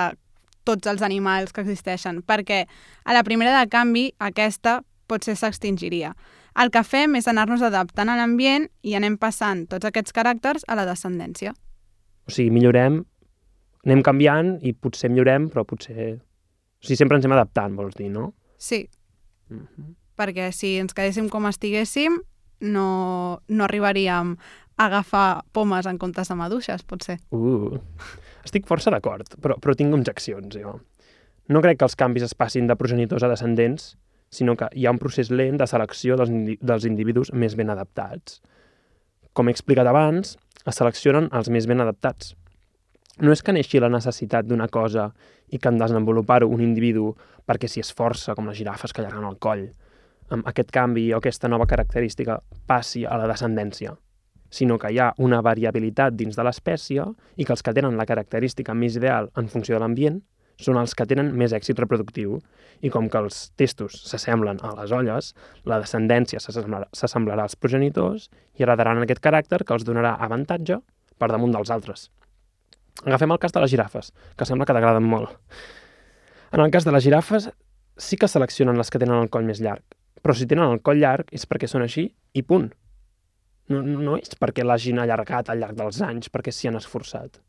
tots 0.69 0.87
els 0.87 1.03
animals 1.03 1.53
que 1.53 1.65
existeixen, 1.65 2.23
perquè 2.23 2.65
a 3.05 3.17
la 3.17 3.25
primera 3.25 3.57
de 3.59 3.71
canvi 3.73 4.11
aquesta 4.19 4.83
potser 5.09 5.35
s'extingiria. 5.37 6.13
El 6.59 6.71
que 6.75 6.83
fem 6.85 7.17
és 7.17 7.29
anar-nos 7.31 7.63
adaptant 7.63 8.11
a 8.11 8.17
l'ambient 8.19 8.69
i 8.83 8.95
anem 8.99 9.17
passant 9.19 9.67
tots 9.71 9.89
aquests 9.89 10.15
caràcters 10.15 10.67
a 10.69 10.77
la 10.79 10.85
descendència. 10.87 11.55
O 12.29 12.35
sigui, 12.35 12.53
millorem, 12.53 13.01
anem 13.87 14.05
canviant 14.05 14.59
i 14.63 14.75
potser 14.75 15.11
millorem, 15.11 15.49
però 15.49 15.65
potser... 15.65 16.19
O 16.79 16.87
sigui, 16.87 16.99
sempre 17.01 17.17
ens 17.19 17.27
hem 17.27 17.35
adaptant, 17.35 17.75
vols 17.75 17.97
dir, 17.99 18.11
no? 18.13 18.33
Sí, 18.59 18.85
Mm 19.49 19.67
-hmm. 19.67 19.95
perquè 20.17 20.51
si 20.53 20.79
ens 20.79 20.95
quedéssim 20.95 21.29
com 21.29 21.47
estiguéssim, 21.47 22.21
no, 22.61 23.41
no 23.49 23.65
arribaríem 23.65 24.37
agafar 24.79 25.45
pomes 25.53 25.87
en 25.91 25.99
comptes 25.99 26.31
de 26.31 26.37
maduixes, 26.39 26.85
potser. 26.87 27.19
Uh, 27.35 27.79
estic 28.47 28.67
força 28.69 28.93
d'acord, 28.95 29.37
però, 29.43 29.59
però 29.61 29.75
tinc 29.77 29.95
objeccions, 29.97 30.55
jo. 30.55 30.79
No 31.49 31.63
crec 31.65 31.81
que 31.81 31.89
els 31.89 31.97
canvis 31.99 32.27
es 32.29 32.37
passin 32.37 32.69
de 32.69 32.77
progenitors 32.77 33.25
a 33.25 33.31
descendents, 33.33 33.95
sinó 34.31 34.55
que 34.57 34.69
hi 34.77 34.85
ha 34.87 34.93
un 34.93 35.01
procés 35.01 35.31
lent 35.33 35.57
de 35.61 35.67
selecció 35.67 36.17
dels, 36.21 36.31
indi 36.31 36.59
dels 36.61 36.85
individus 36.85 37.33
més 37.33 37.57
ben 37.57 37.73
adaptats. 37.73 38.43
Com 39.33 39.49
he 39.49 39.55
explicat 39.55 39.89
abans, 39.89 40.37
es 40.67 40.77
seleccionen 40.77 41.31
els 41.33 41.49
més 41.49 41.67
ben 41.71 41.81
adaptats. 41.81 42.35
No 43.25 43.33
és 43.35 43.43
que 43.43 43.55
neixi 43.57 43.81
la 43.83 43.91
necessitat 43.91 44.47
d'una 44.47 44.69
cosa 44.71 45.09
i 45.51 45.59
que 45.59 45.73
en 45.73 45.81
desenvolupar-ho 45.81 46.47
un 46.53 46.61
individu 46.63 47.15
perquè 47.49 47.71
s'hi 47.71 47.83
esforça, 47.83 48.37
com 48.37 48.47
les 48.47 48.59
girafes 48.61 48.93
que 48.93 49.03
allarguen 49.03 49.27
el 49.27 49.41
coll, 49.43 49.65
amb 50.31 50.47
aquest 50.47 50.71
canvi 50.71 51.09
o 51.13 51.19
aquesta 51.19 51.49
nova 51.49 51.67
característica 51.67 52.39
passi 52.69 53.07
a 53.09 53.17
la 53.17 53.27
descendència, 53.31 53.97
sinó 54.51 54.79
que 54.79 54.91
hi 54.93 54.99
ha 54.99 55.13
una 55.19 55.41
variabilitat 55.45 56.17
dins 56.17 56.37
de 56.37 56.45
l'espècie 56.47 57.05
i 57.37 57.45
que 57.45 57.55
els 57.55 57.63
que 57.63 57.75
tenen 57.77 57.97
la 57.97 58.07
característica 58.09 58.75
més 58.75 58.97
ideal 58.97 59.31
en 59.37 59.49
funció 59.53 59.77
de 59.77 59.83
l'ambient 59.85 60.21
són 60.59 60.79
els 60.81 60.95
que 60.99 61.07
tenen 61.07 61.31
més 61.39 61.55
èxit 61.55 61.79
reproductiu. 61.79 62.39
I 62.83 62.91
com 62.95 63.09
que 63.11 63.19
els 63.19 63.49
testos 63.59 63.97
s'assemblen 64.07 64.61
a 64.63 64.73
les 64.79 64.93
olles, 64.95 65.33
la 65.67 65.81
descendència 65.83 66.39
s'assemblarà 66.43 67.43
als 67.43 67.57
progenitors 67.59 68.29
i 68.59 68.63
heredaran 68.63 69.03
aquest 69.03 69.23
caràcter 69.25 69.65
que 69.67 69.75
els 69.75 69.87
donarà 69.87 70.15
avantatge 70.23 70.79
per 71.19 71.31
damunt 71.33 71.55
dels 71.55 71.73
altres. 71.75 72.09
Agafem 73.05 73.35
el 73.35 73.41
cas 73.43 73.55
de 73.55 73.63
les 73.63 73.71
girafes, 73.71 74.13
que 74.37 74.47
sembla 74.47 74.67
que 74.67 74.75
t'agraden 74.75 75.07
molt. 75.07 75.35
En 76.53 76.63
el 76.63 76.71
cas 76.75 76.87
de 76.87 76.95
les 76.95 77.05
girafes, 77.05 77.51
sí 77.99 78.17
que 78.17 78.31
seleccionen 78.31 78.79
les 78.79 78.91
que 78.91 78.99
tenen 78.99 79.19
el 79.19 79.31
coll 79.31 79.47
més 79.47 79.63
llarg, 79.63 79.83
però 80.23 80.35
si 80.35 80.47
tenen 80.47 80.71
el 80.71 80.83
coll 80.83 81.03
llarg 81.03 81.31
és 81.35 81.47
perquè 81.47 81.71
són 81.71 81.83
així 81.83 82.09
i 82.35 82.43
punt. 82.47 82.71
No, 83.69 83.83
no 83.83 84.17
és 84.17 84.31
perquè 84.41 84.65
l'hagin 84.65 84.99
allargat 85.03 85.51
al 85.53 85.59
llarg 85.61 85.77
dels 85.77 86.01
anys, 86.01 86.31
perquè 86.33 86.53
s'hi 86.55 86.69
han 86.71 86.77
esforçat. 86.81 87.41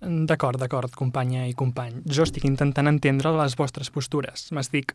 D'acord, 0.00 0.60
d'acord, 0.60 0.92
companya 0.94 1.46
i 1.48 1.54
company. 1.56 2.02
Jo 2.06 2.22
estic 2.26 2.44
intentant 2.44 2.86
entendre 2.86 3.32
les 3.38 3.56
vostres 3.56 3.90
postures. 3.90 4.50
M'estic 4.52 4.92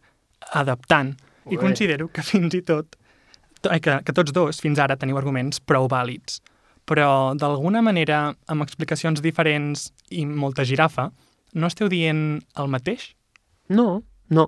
adaptant 0.53 1.15
i 1.49 1.57
Ué. 1.57 1.59
considero 1.59 2.07
que 2.13 2.21
fins 2.23 2.53
i 2.53 2.61
tot 2.61 2.95
to- 3.61 3.71
eh, 3.73 3.79
que, 3.81 3.99
que 4.05 4.13
tots 4.13 4.31
dos 4.31 4.61
fins 4.61 4.79
ara 4.79 4.95
teniu 4.97 5.17
arguments 5.17 5.59
prou 5.59 5.87
vàlids. 5.89 6.39
Però, 6.85 7.35
d'alguna 7.37 7.81
manera, 7.81 8.33
amb 8.47 8.63
explicacions 8.63 9.21
diferents 9.21 9.91
i 10.09 10.25
molta 10.25 10.63
girafa, 10.65 11.11
no 11.53 11.67
esteu 11.67 11.89
dient 11.89 12.41
el 12.57 12.67
mateix? 12.67 13.11
No, 13.69 14.03
no. 14.29 14.47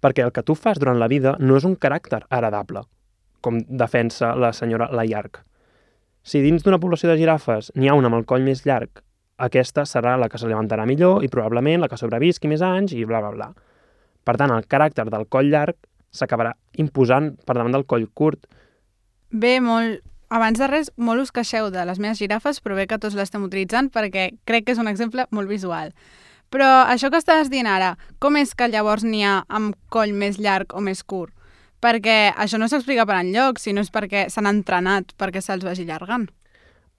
Perquè 0.00 0.22
el 0.24 0.32
que 0.32 0.42
tu 0.46 0.54
fas 0.54 0.78
durant 0.78 0.98
la 0.98 1.08
vida 1.08 1.36
no 1.40 1.56
és 1.56 1.64
un 1.64 1.74
caràcter 1.76 2.22
heredable, 2.30 2.84
com 3.40 3.60
defensa 3.68 4.34
la 4.36 4.52
senyora 4.56 4.90
Layark. 4.92 5.42
Si 6.22 6.42
dins 6.44 6.64
d'una 6.64 6.80
població 6.80 7.08
de 7.10 7.18
girafes 7.20 7.72
n'hi 7.74 7.88
ha 7.88 7.96
una 7.96 8.10
amb 8.10 8.20
el 8.20 8.26
coll 8.28 8.44
més 8.44 8.66
llarg, 8.66 9.00
aquesta 9.40 9.86
serà 9.88 10.18
la 10.20 10.28
que 10.28 10.38
s'alimentarà 10.38 10.84
millor 10.86 11.24
i 11.24 11.30
probablement 11.32 11.80
la 11.80 11.88
que 11.88 11.96
sobrevisqui 11.96 12.48
més 12.50 12.62
anys 12.64 12.92
i 12.92 13.06
bla, 13.08 13.22
bla, 13.24 13.32
bla. 13.32 13.48
Per 14.24 14.36
tant, 14.36 14.52
el 14.52 14.66
caràcter 14.68 15.08
del 15.08 15.24
coll 15.32 15.48
llarg 15.48 15.78
s'acabarà 16.12 16.52
imposant 16.82 17.32
per 17.46 17.56
davant 17.56 17.72
del 17.72 17.86
coll 17.88 18.08
curt. 18.14 18.46
Bé, 19.30 19.58
molt... 19.64 20.04
Abans 20.30 20.60
de 20.62 20.66
res, 20.70 20.92
molt 20.94 21.24
us 21.24 21.32
queixeu 21.34 21.72
de 21.74 21.82
les 21.82 21.98
meves 21.98 22.20
girafes, 22.22 22.60
però 22.62 22.76
bé 22.78 22.84
que 22.86 23.00
tots 23.02 23.16
l'estem 23.18 23.42
utilitzant 23.42 23.88
perquè 23.90 24.28
crec 24.46 24.68
que 24.68 24.76
és 24.76 24.78
un 24.78 24.86
exemple 24.86 25.24
molt 25.34 25.50
visual. 25.50 25.90
Però 26.54 26.68
això 26.86 27.10
que 27.10 27.18
estàs 27.18 27.50
dient 27.50 27.66
ara, 27.66 27.96
com 28.22 28.38
és 28.38 28.52
que 28.54 28.68
llavors 28.70 29.02
n'hi 29.02 29.24
ha 29.26 29.40
amb 29.48 29.74
coll 29.90 30.14
més 30.14 30.38
llarg 30.38 30.70
o 30.70 30.84
més 30.86 31.02
curt? 31.02 31.34
Perquè 31.80 32.32
això 32.36 32.58
no 32.60 32.68
s'explica 32.68 33.06
per 33.08 33.20
enlloc, 33.22 33.58
sinó 33.58 33.80
és 33.80 33.90
perquè 33.92 34.26
s'han 34.28 34.48
entrenat 34.50 35.14
perquè 35.18 35.40
se'ls 35.40 35.64
vagi 35.64 35.86
allargant. 35.88 36.28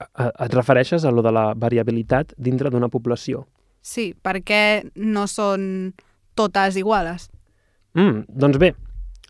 Eh, 0.02 0.30
Et 0.46 0.54
refereixes 0.54 1.04
a 1.04 1.10
lo 1.10 1.22
de 1.22 1.32
la 1.32 1.52
variabilitat 1.54 2.34
dintre 2.36 2.70
d'una 2.70 2.88
població. 2.88 3.46
Sí, 3.82 4.12
perquè 4.14 4.90
no 4.94 5.26
són 5.26 5.94
totes 6.34 6.76
iguales. 6.76 7.30
Mm, 7.94 8.24
doncs 8.28 8.58
bé, 8.58 8.74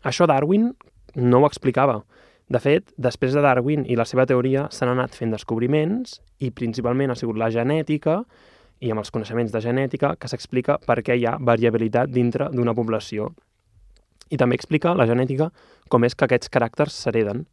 això 0.03 0.27
Darwin 0.27 0.71
no 1.15 1.39
ho 1.39 1.47
explicava. 1.47 2.03
De 2.49 2.59
fet, 2.59 2.91
després 2.97 3.33
de 3.33 3.41
Darwin 3.41 3.85
i 3.89 3.95
la 3.95 4.05
seva 4.05 4.25
teoria 4.29 4.67
s'han 4.71 4.91
anat 4.91 5.15
fent 5.15 5.31
descobriments 5.33 6.19
i 6.43 6.51
principalment 6.51 7.11
ha 7.11 7.15
sigut 7.17 7.39
la 7.39 7.49
genètica 7.49 8.23
i 8.83 8.91
amb 8.91 8.99
els 8.99 9.11
coneixements 9.15 9.53
de 9.53 9.61
genètica 9.63 10.15
que 10.19 10.27
s'explica 10.27 10.77
per 10.85 10.99
què 11.01 11.15
hi 11.17 11.25
ha 11.25 11.37
variabilitat 11.39 12.11
dintre 12.11 12.49
d'una 12.51 12.75
població. 12.75 13.31
I 14.31 14.37
també 14.39 14.55
explica 14.55 14.93
la 14.95 15.07
genètica 15.09 15.49
com 15.89 16.05
és 16.07 16.15
que 16.15 16.25
aquests 16.27 16.51
caràcters 16.53 16.95
s'hereden. 17.03 17.45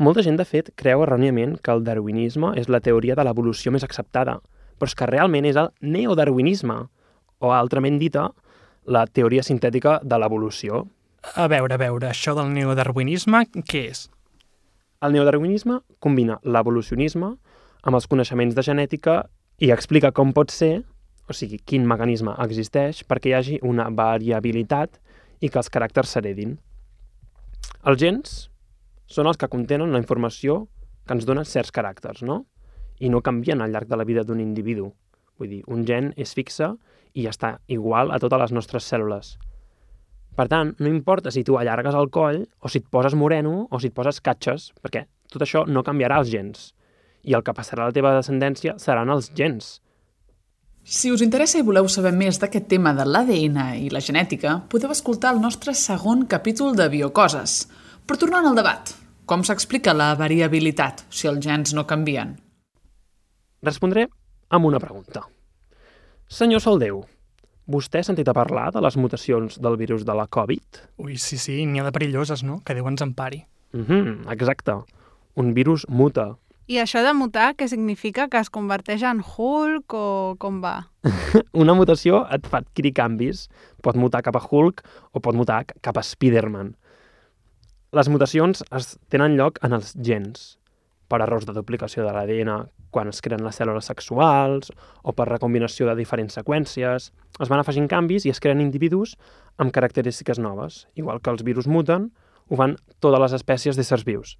Molta 0.00 0.22
gent, 0.24 0.38
de 0.40 0.46
fet, 0.48 0.70
creu 0.80 1.02
erròniament 1.04 1.58
que 1.60 1.72
el 1.74 1.84
darwinisme 1.84 2.54
és 2.60 2.70
la 2.72 2.80
teoria 2.80 3.16
de 3.18 3.24
l'evolució 3.26 3.72
més 3.72 3.84
acceptada, 3.84 4.38
però 4.78 4.88
és 4.88 4.96
que 4.96 5.08
realment 5.10 5.44
és 5.44 5.58
el 5.60 5.68
neodarwinisme, 5.80 6.76
o 7.40 7.52
altrament 7.52 7.98
dita, 8.00 8.30
la 8.88 9.04
teoria 9.06 9.44
sintètica 9.44 9.98
de 10.02 10.16
l'evolució. 10.16 10.86
A 11.36 11.48
veure, 11.52 11.76
a 11.76 11.80
veure, 11.80 12.08
això 12.08 12.32
del 12.36 12.48
neodarwinisme, 12.54 13.44
què 13.68 13.84
és? 13.90 14.06
El 15.04 15.12
neodarwinisme 15.16 15.78
combina 16.00 16.38
l'evolucionisme 16.44 17.34
amb 17.84 17.96
els 17.96 18.08
coneixements 18.08 18.56
de 18.56 18.64
genètica 18.64 19.20
i 19.60 19.70
explica 19.72 20.12
com 20.16 20.32
pot 20.36 20.52
ser, 20.52 20.82
o 21.28 21.36
sigui, 21.36 21.60
quin 21.64 21.86
mecanisme 21.88 22.34
existeix 22.44 23.04
perquè 23.08 23.30
hi 23.30 23.36
hagi 23.36 23.60
una 23.64 23.88
variabilitat 23.92 24.96
i 25.40 25.48
que 25.48 25.60
els 25.60 25.70
caràcters 25.72 26.14
s'heredin. 26.14 26.56
Els 27.88 28.00
gens 28.00 28.36
són 29.10 29.26
els 29.26 29.40
que 29.40 29.48
contenen 29.50 29.92
la 29.92 30.00
informació 30.02 30.66
que 31.06 31.16
ens 31.16 31.26
donen 31.26 31.48
certs 31.48 31.72
caràcters, 31.74 32.22
no? 32.22 32.44
I 33.00 33.08
no 33.08 33.22
canvien 33.24 33.60
al 33.60 33.72
llarg 33.72 33.88
de 33.88 33.98
la 33.98 34.04
vida 34.04 34.24
d'un 34.24 34.40
individu. 34.40 34.90
Vull 35.40 35.54
dir, 35.56 35.62
un 35.72 35.86
gen 35.88 36.12
és 36.20 36.34
fixe 36.36 36.74
i 37.16 37.24
està 37.26 37.56
igual 37.66 38.12
a 38.12 38.20
totes 38.22 38.44
les 38.44 38.52
nostres 38.52 38.86
cèl·lules. 38.86 39.34
Per 40.36 40.46
tant, 40.48 40.74
no 40.78 40.88
importa 40.88 41.32
si 41.34 41.42
tu 41.44 41.56
allargues 41.58 41.96
el 41.96 42.10
coll, 42.14 42.44
o 42.60 42.68
si 42.70 42.80
et 42.80 42.86
poses 42.92 43.16
moreno, 43.18 43.66
o 43.70 43.80
si 43.80 43.90
et 43.90 43.96
poses 43.96 44.20
catxes, 44.24 44.70
perquè 44.80 45.06
tot 45.32 45.42
això 45.42 45.64
no 45.66 45.82
canviarà 45.86 46.20
els 46.22 46.30
gens. 46.30 46.70
I 47.26 47.34
el 47.36 47.42
que 47.44 47.54
passarà 47.56 47.84
a 47.84 47.90
la 47.90 47.96
teva 47.96 48.14
descendència 48.16 48.76
seran 48.78 49.10
els 49.12 49.32
gens. 49.36 49.80
Si 50.90 51.12
us 51.14 51.22
interessa 51.22 51.60
i 51.60 51.62
voleu 51.62 51.86
saber 51.86 52.10
més 52.18 52.40
d'aquest 52.42 52.64
tema 52.66 52.90
de 52.98 53.04
l'ADN 53.06 53.58
i 53.78 53.92
la 53.94 54.00
genètica, 54.02 54.56
podeu 54.72 54.90
escoltar 54.90 55.30
el 55.30 55.38
nostre 55.38 55.70
segon 55.78 56.24
capítol 56.26 56.72
de 56.74 56.88
Biocoses. 56.90 57.68
Però 58.02 58.18
tornant 58.18 58.48
al 58.48 58.58
debat, 58.58 58.90
com 59.22 59.44
s'explica 59.46 59.94
la 59.94 60.08
variabilitat 60.18 61.04
si 61.14 61.30
els 61.30 61.38
gens 61.46 61.76
no 61.78 61.84
canvien? 61.86 62.32
Respondré 63.62 64.08
amb 64.50 64.66
una 64.66 64.80
pregunta. 64.82 65.22
Senyor 66.26 66.64
Soldeu, 66.66 67.04
vostè 67.70 68.02
ha 68.02 68.08
sentit 68.10 68.26
a 68.26 68.34
parlar 68.34 68.72
de 68.74 68.82
les 68.82 68.98
mutacions 68.98 69.62
del 69.62 69.78
virus 69.78 70.02
de 70.02 70.18
la 70.18 70.26
Covid? 70.26 70.82
Ui, 71.06 71.14
sí, 71.22 71.38
sí, 71.38 71.60
n'hi 71.70 71.78
ha 71.78 71.86
de 71.86 71.94
perilloses, 71.94 72.42
no? 72.42 72.64
Que 72.66 72.74
Déu 72.74 72.90
ens 72.90 73.06
empari. 73.06 73.44
Mhm, 73.78 74.02
mm 74.02 74.34
exacte. 74.34 74.80
Un 75.38 75.54
virus 75.54 75.86
muta. 75.86 76.32
I 76.70 76.76
això 76.78 77.00
de 77.02 77.10
mutar, 77.18 77.56
què 77.58 77.66
significa? 77.66 78.28
Que 78.30 78.38
es 78.38 78.48
converteix 78.54 79.02
en 79.02 79.24
Hulk 79.26 79.94
o 79.98 80.36
com 80.38 80.60
va? 80.62 80.76
Una 81.62 81.74
mutació 81.74 82.20
et 82.30 82.44
fa 82.46 82.60
adquirir 82.62 82.92
canvis. 82.94 83.48
Pot 83.82 83.98
mutar 83.98 84.20
cap 84.22 84.38
a 84.38 84.42
Hulk 84.44 84.84
o 85.10 85.22
pot 85.24 85.34
mutar 85.34 85.64
cap 85.82 85.98
a 85.98 86.04
Spider-Man. 86.06 86.76
Les 87.98 88.10
mutacions 88.14 88.62
es 88.78 88.92
tenen 89.10 89.34
lloc 89.34 89.58
en 89.66 89.74
els 89.74 89.96
gens, 89.98 90.44
per 91.10 91.18
errors 91.24 91.48
de 91.48 91.56
duplicació 91.56 92.04
de 92.06 92.12
l'ADN 92.14 92.52
quan 92.94 93.10
es 93.10 93.18
creen 93.24 93.42
les 93.42 93.58
cèl·lules 93.58 93.90
sexuals 93.90 94.70
o 95.02 95.10
per 95.10 95.26
recombinació 95.26 95.90
de 95.90 95.96
diferents 95.98 96.38
seqüències. 96.38 97.10
Es 97.10 97.50
van 97.50 97.64
afegint 97.64 97.90
canvis 97.90 98.28
i 98.28 98.30
es 98.30 98.38
creen 98.38 98.62
individus 98.62 99.16
amb 99.58 99.74
característiques 99.74 100.38
noves. 100.38 100.84
Igual 100.94 101.18
que 101.18 101.34
els 101.34 101.42
virus 101.42 101.66
muten, 101.66 102.12
ho 102.46 102.62
fan 102.62 102.78
totes 103.02 103.26
les 103.26 103.38
espècies 103.42 103.74
d'éssers 103.74 104.06
vius. 104.06 104.36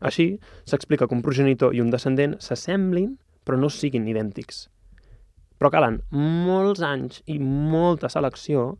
Així, 0.00 0.36
s'explica 0.64 1.06
que 1.06 1.16
un 1.16 1.22
progenitor 1.24 1.74
i 1.74 1.80
un 1.80 1.90
descendent 1.90 2.36
s'assemblin 2.40 3.14
però 3.46 3.58
no 3.60 3.70
siguin 3.70 4.08
idèntics. 4.10 4.66
Però 5.56 5.70
calen 5.72 6.00
molts 6.12 6.82
anys 6.84 7.22
i 7.30 7.38
molta 7.38 8.10
selecció 8.12 8.74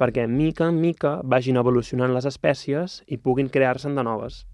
perquè 0.00 0.24
mica 0.30 0.70
en 0.70 0.78
mica 0.80 1.18
vagin 1.22 1.58
evolucionant 1.60 2.14
les 2.14 2.26
espècies 2.28 3.02
i 3.06 3.18
puguin 3.18 3.50
crear-se'n 3.52 3.98
de 3.98 4.06
noves. 4.06 4.46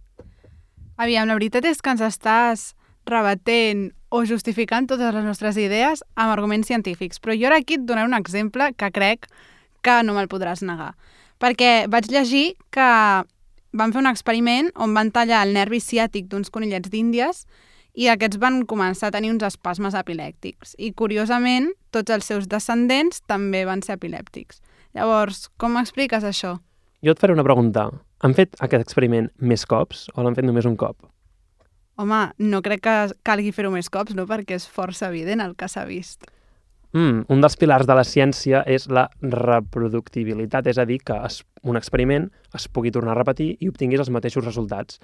Aviam, 0.98 1.28
la 1.28 1.36
veritat 1.38 1.68
és 1.68 1.80
que 1.80 1.94
ens 1.94 2.02
estàs 2.02 2.72
rebatent 3.08 3.92
o 4.10 4.24
justificant 4.26 4.88
totes 4.88 5.14
les 5.14 5.24
nostres 5.24 5.56
idees 5.60 6.02
amb 6.16 6.32
arguments 6.32 6.68
científics, 6.68 7.20
però 7.22 7.36
jo 7.38 7.48
ara 7.48 7.60
aquí 7.62 7.78
et 7.78 7.86
donaré 7.86 8.08
un 8.08 8.18
exemple 8.18 8.72
que 8.76 8.90
crec 8.90 9.28
que 9.84 10.00
no 10.02 10.16
me'l 10.16 10.30
podràs 10.32 10.64
negar. 10.66 10.94
Perquè 11.38 11.86
vaig 11.92 12.08
llegir 12.10 12.56
que 12.74 12.88
van 13.72 13.92
fer 13.92 14.00
un 14.02 14.10
experiment 14.10 14.70
on 14.76 14.94
van 14.96 15.10
tallar 15.14 15.42
el 15.46 15.54
nervi 15.56 15.80
ciàtic 15.82 16.28
d'uns 16.28 16.50
conillets 16.50 16.90
d'Índies 16.90 17.44
i 17.98 18.08
aquests 18.12 18.38
van 18.40 18.62
començar 18.68 19.08
a 19.08 19.14
tenir 19.14 19.32
uns 19.32 19.44
espasmes 19.46 19.96
epilèptics. 19.98 20.76
I, 20.78 20.92
curiosament, 20.92 21.72
tots 21.90 22.14
els 22.14 22.28
seus 22.30 22.48
descendents 22.48 23.22
també 23.26 23.64
van 23.66 23.82
ser 23.82 23.98
epilèptics. 23.98 24.62
Llavors, 24.94 25.48
com 25.58 25.76
expliques 25.80 26.24
això? 26.24 26.56
Jo 27.04 27.14
et 27.14 27.20
faré 27.20 27.34
una 27.34 27.46
pregunta. 27.46 27.88
Han 28.24 28.34
fet 28.34 28.56
aquest 28.62 28.86
experiment 28.86 29.28
més 29.38 29.64
cops 29.66 30.08
o 30.14 30.22
l'han 30.22 30.36
fet 30.38 30.46
només 30.46 30.66
un 30.66 30.76
cop? 30.78 30.96
Home, 31.98 32.18
no 32.38 32.62
crec 32.62 32.84
que 32.86 32.96
calgui 33.26 33.50
fer-ho 33.54 33.70
més 33.74 33.90
cops, 33.90 34.14
no? 34.14 34.26
Perquè 34.30 34.58
és 34.58 34.66
força 34.70 35.08
evident 35.10 35.42
el 35.42 35.56
que 35.58 35.66
s'ha 35.70 35.84
vist. 35.86 36.28
Mm, 36.96 37.26
un 37.28 37.42
dels 37.44 37.56
pilars 37.60 37.86
de 37.86 37.94
la 37.98 38.04
ciència 38.06 38.62
és 38.64 38.86
la 38.88 39.08
reproductibilitat, 39.20 40.66
és 40.72 40.78
a 40.80 40.86
dir, 40.88 41.02
que 41.04 41.16
es, 41.26 41.42
un 41.62 41.76
experiment 41.76 42.30
es 42.56 42.68
pugui 42.72 42.92
tornar 42.94 43.12
a 43.12 43.18
repetir 43.18 43.50
i 43.60 43.68
obtinguis 43.68 44.00
els 44.00 44.12
mateixos 44.14 44.46
resultats. 44.46 45.00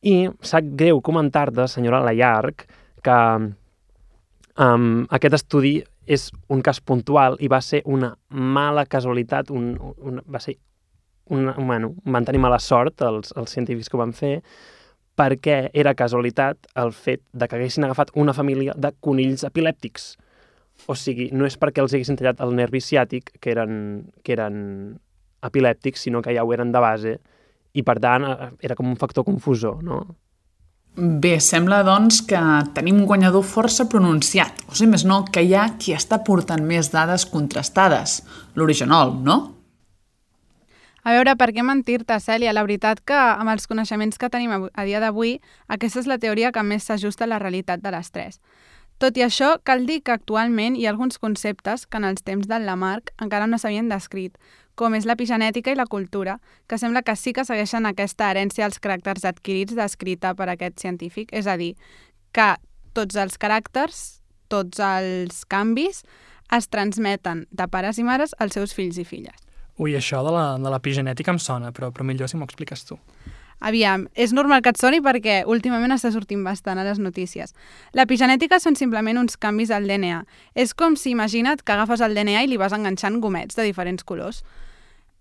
I 0.00 0.30
sap 0.40 0.70
greu 0.80 1.02
comentar-te, 1.04 1.66
senyora 1.68 2.00
Layarc, 2.06 2.64
que 3.04 3.18
um, 4.56 4.88
aquest 5.12 5.36
estudi 5.42 5.74
és 6.10 6.30
un 6.48 6.64
cas 6.64 6.80
puntual 6.80 7.36
i 7.40 7.48
va 7.52 7.60
ser 7.60 7.82
una 7.84 8.14
mala 8.30 8.86
casualitat, 8.88 9.52
un, 9.52 9.74
un, 9.78 10.22
va 10.24 10.40
ser 10.40 10.56
un, 11.30 11.52
bueno, 11.66 11.94
van 12.04 12.24
tenir 12.24 12.40
mala 12.42 12.58
sort 12.58 13.04
els, 13.06 13.34
els 13.36 13.52
científics 13.52 13.88
que 13.88 13.98
ho 13.98 14.00
van 14.00 14.16
fer, 14.16 14.40
perquè 15.20 15.68
era 15.76 15.94
casualitat 15.94 16.70
el 16.80 16.92
fet 16.96 17.22
de 17.32 17.46
que 17.46 17.58
haguessin 17.58 17.84
agafat 17.84 18.10
una 18.16 18.34
família 18.34 18.74
de 18.76 18.90
conills 19.04 19.44
epilèptics. 19.46 20.14
O 20.88 20.96
sigui, 20.96 21.28
no 21.36 21.46
és 21.46 21.58
perquè 21.60 21.82
els 21.82 21.94
haguessin 21.94 22.18
tallat 22.18 22.40
el 22.44 22.54
nervi 22.56 22.80
ciàtic, 22.80 23.34
que 23.40 23.52
eren, 23.52 23.74
que 24.24 24.34
eren 24.36 24.56
epilèptics, 25.44 26.06
sinó 26.06 26.22
que 26.22 26.34
ja 26.36 26.44
ho 26.44 26.52
eren 26.54 26.72
de 26.72 26.82
base, 26.82 27.14
i 27.72 27.84
per 27.86 27.98
tant 28.02 28.26
eh, 28.26 28.50
era 28.66 28.76
com 28.78 28.88
un 28.90 28.98
factor 29.00 29.26
confusor, 29.26 29.82
no? 29.84 30.02
Bé, 30.96 31.36
sembla, 31.38 31.84
doncs, 31.86 32.18
que 32.26 32.40
tenim 32.74 32.98
un 32.98 33.06
guanyador 33.06 33.44
força 33.46 33.86
pronunciat, 33.88 34.64
o 34.66 34.74
sigui, 34.74 34.90
més 34.96 35.06
no, 35.06 35.22
que 35.30 35.44
hi 35.46 35.54
ha 35.54 35.68
qui 35.78 35.94
està 35.94 36.18
portant 36.26 36.64
més 36.66 36.90
dades 36.90 37.28
contrastades, 37.30 38.20
l'original, 38.58 39.14
no? 39.22 39.38
A 41.00 41.14
veure, 41.14 41.32
per 41.40 41.48
què 41.56 41.62
mentir-te, 41.64 42.18
Cèlia? 42.20 42.52
La 42.52 42.64
veritat 42.66 43.00
que 43.08 43.16
amb 43.16 43.48
els 43.54 43.64
coneixements 43.70 44.18
que 44.20 44.28
tenim 44.28 44.52
a 44.52 44.84
dia 44.84 45.00
d'avui, 45.00 45.38
aquesta 45.72 46.02
és 46.02 46.10
la 46.10 46.18
teoria 46.20 46.50
que 46.52 46.64
més 46.66 46.84
s'ajusta 46.90 47.24
a 47.24 47.30
la 47.30 47.38
realitat 47.40 47.80
de 47.80 47.94
les 47.94 48.10
tres. 48.12 48.40
Tot 49.00 49.16
i 49.16 49.22
això, 49.24 49.54
cal 49.64 49.86
dir 49.88 50.02
que 50.04 50.12
actualment 50.12 50.74
hi 50.76 50.82
ha 50.84 50.90
alguns 50.92 51.16
conceptes 51.18 51.86
que 51.88 51.96
en 51.96 52.04
els 52.04 52.20
temps 52.20 52.44
del 52.50 52.66
Lamarck 52.68 53.14
encara 53.24 53.46
no 53.48 53.56
s'havien 53.56 53.88
descrit, 53.88 54.34
com 54.76 54.92
és 54.92 55.06
l'epigenètica 55.08 55.72
i 55.72 55.78
la 55.78 55.86
cultura, 55.88 56.34
que 56.68 56.76
sembla 56.76 57.00
que 57.00 57.14
sí 57.16 57.32
que 57.32 57.46
segueixen 57.48 57.88
aquesta 57.88 58.28
herència 58.28 58.66
als 58.68 58.76
caràcters 58.76 59.24
adquirits 59.24 59.78
descrita 59.78 60.34
per 60.36 60.50
aquest 60.52 60.84
científic, 60.84 61.32
és 61.32 61.48
a 61.48 61.56
dir, 61.56 61.72
que 62.36 62.50
tots 62.92 63.16
els 63.16 63.40
caràcters, 63.40 64.20
tots 64.52 64.84
els 64.84 65.46
canvis, 65.48 66.04
es 66.52 66.68
transmeten 66.68 67.46
de 67.48 67.68
pares 67.72 67.96
i 67.96 68.04
mares 68.04 68.36
als 68.36 68.58
seus 68.58 68.76
fills 68.76 69.00
i 69.00 69.08
filles. 69.08 69.48
Ui, 69.80 69.96
això 69.96 70.20
de 70.20 70.68
l'epigenètica 70.68 71.32
em 71.32 71.40
sona, 71.40 71.72
però, 71.72 71.88
però 71.88 72.04
millor 72.04 72.28
si 72.28 72.36
m'ho 72.36 72.44
expliques 72.44 72.84
tu. 72.84 73.00
Aviam, 73.60 74.06
és 74.14 74.32
normal 74.32 74.62
que 74.64 74.72
et 74.72 74.80
soni 74.80 75.02
perquè 75.04 75.42
últimament 75.48 75.92
està 75.94 76.10
sortint 76.14 76.42
bastant 76.44 76.80
a 76.80 76.86
les 76.86 77.00
notícies. 77.02 77.52
L'epigenètica 77.96 78.60
són 78.60 78.78
simplement 78.78 79.20
uns 79.20 79.36
canvis 79.36 79.70
al 79.70 79.88
DNA. 79.88 80.22
És 80.54 80.72
com 80.74 80.96
si 80.96 81.12
imagina't 81.12 81.62
que 81.64 81.76
agafes 81.76 82.00
el 82.04 82.16
DNA 82.16 82.46
i 82.46 82.50
li 82.50 82.58
vas 82.60 82.72
enganxant 82.76 83.20
gomets 83.20 83.58
de 83.58 83.68
diferents 83.68 84.04
colors. 84.04 84.42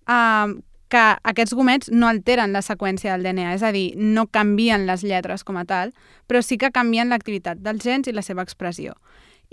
Uh, 0.08 0.60
que 0.90 1.04
aquests 1.30 1.54
gomets 1.54 1.92
no 1.94 2.08
alteren 2.10 2.56
la 2.56 2.64
seqüència 2.66 3.14
del 3.14 3.28
DNA, 3.28 3.54
és 3.60 3.64
a 3.64 3.70
dir, 3.76 3.92
no 3.96 4.26
canvien 4.26 4.88
les 4.88 5.04
lletres 5.06 5.46
com 5.46 5.60
a 5.62 5.68
tal, 5.70 5.94
però 6.26 6.42
sí 6.42 6.58
que 6.58 6.72
canvien 6.74 7.14
l'activitat 7.14 7.62
dels 7.62 7.86
gens 7.86 8.10
i 8.10 8.16
la 8.16 8.26
seva 8.26 8.42
expressió. 8.42 8.96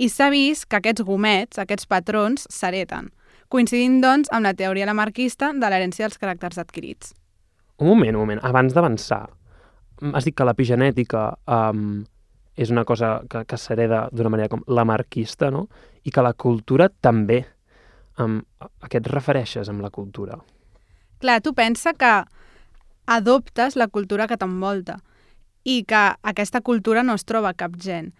I 0.01 0.09
s'ha 0.09 0.31
vist 0.33 0.65
que 0.71 0.79
aquests 0.81 1.05
gomets, 1.05 1.59
aquests 1.61 1.89
patrons, 1.91 2.49
s'hereten 2.49 3.11
coincidint, 3.49 4.01
doncs, 4.03 4.31
amb 4.33 4.47
la 4.49 4.55
teoria 4.59 4.89
lamarquista 4.89 5.53
de 5.55 5.71
l'herència 5.71 6.07
dels 6.07 6.19
caràcters 6.19 6.59
adquirits. 6.63 7.15
Un 7.79 7.89
moment, 7.89 8.15
un 8.15 8.23
moment. 8.23 8.43
Abans 8.45 8.75
d'avançar, 8.75 9.25
has 10.13 10.25
dit 10.25 10.37
que 10.37 10.45
l'epigenètica 10.45 11.27
um, 11.47 12.05
és 12.57 12.73
una 12.73 12.85
cosa 12.89 13.21
que, 13.29 13.45
que 13.45 13.59
s'hereda 13.61 14.07
d'una 14.13 14.33
manera 14.33 14.53
com 14.53 14.65
lamarquista, 14.69 15.51
no? 15.53 15.67
I 16.05 16.13
que 16.13 16.25
la 16.25 16.33
cultura 16.33 16.89
també. 16.89 17.45
Um, 18.17 18.39
a 18.57 18.89
què 18.89 19.03
et 19.03 19.09
refereixes 19.13 19.69
amb 19.69 19.85
la 19.85 19.91
cultura? 19.93 20.39
Clar, 21.21 21.41
tu 21.45 21.53
pensa 21.53 21.93
que 21.93 22.13
adoptes 23.13 23.77
la 23.77 23.89
cultura 23.93 24.25
que 24.27 24.39
t'envolta 24.41 24.97
i 25.65 25.83
que 25.85 26.05
aquesta 26.23 26.63
cultura 26.65 27.03
no 27.05 27.13
es 27.19 27.27
troba 27.29 27.53
cap 27.53 27.77
gent 27.77 28.15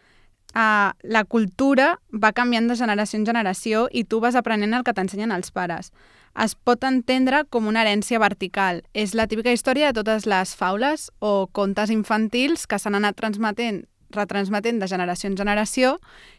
uh, 0.57 0.93
la 1.03 1.25
cultura 1.25 1.97
va 2.13 2.33
canviant 2.33 2.69
de 2.69 2.77
generació 2.79 3.21
en 3.21 3.27
generació 3.29 3.87
i 3.93 4.05
tu 4.05 4.21
vas 4.25 4.37
aprenent 4.39 4.75
el 4.77 4.85
que 4.85 4.95
t'ensenyen 4.97 5.35
els 5.35 5.53
pares. 5.53 5.93
Es 6.37 6.53
pot 6.55 6.85
entendre 6.85 7.45
com 7.49 7.67
una 7.67 7.81
herència 7.83 8.21
vertical. 8.21 8.83
És 8.93 9.15
la 9.17 9.25
típica 9.27 9.55
història 9.55 9.89
de 9.89 10.03
totes 10.03 10.27
les 10.29 10.53
faules 10.57 11.11
o 11.19 11.49
contes 11.53 11.91
infantils 11.91 12.67
que 12.69 12.79
s'han 12.79 12.99
anat 12.99 13.17
transmetent 13.17 13.87
retransmetent 14.15 14.79
de 14.81 14.89
generació 14.89 15.31
en 15.31 15.37
generació 15.37 15.97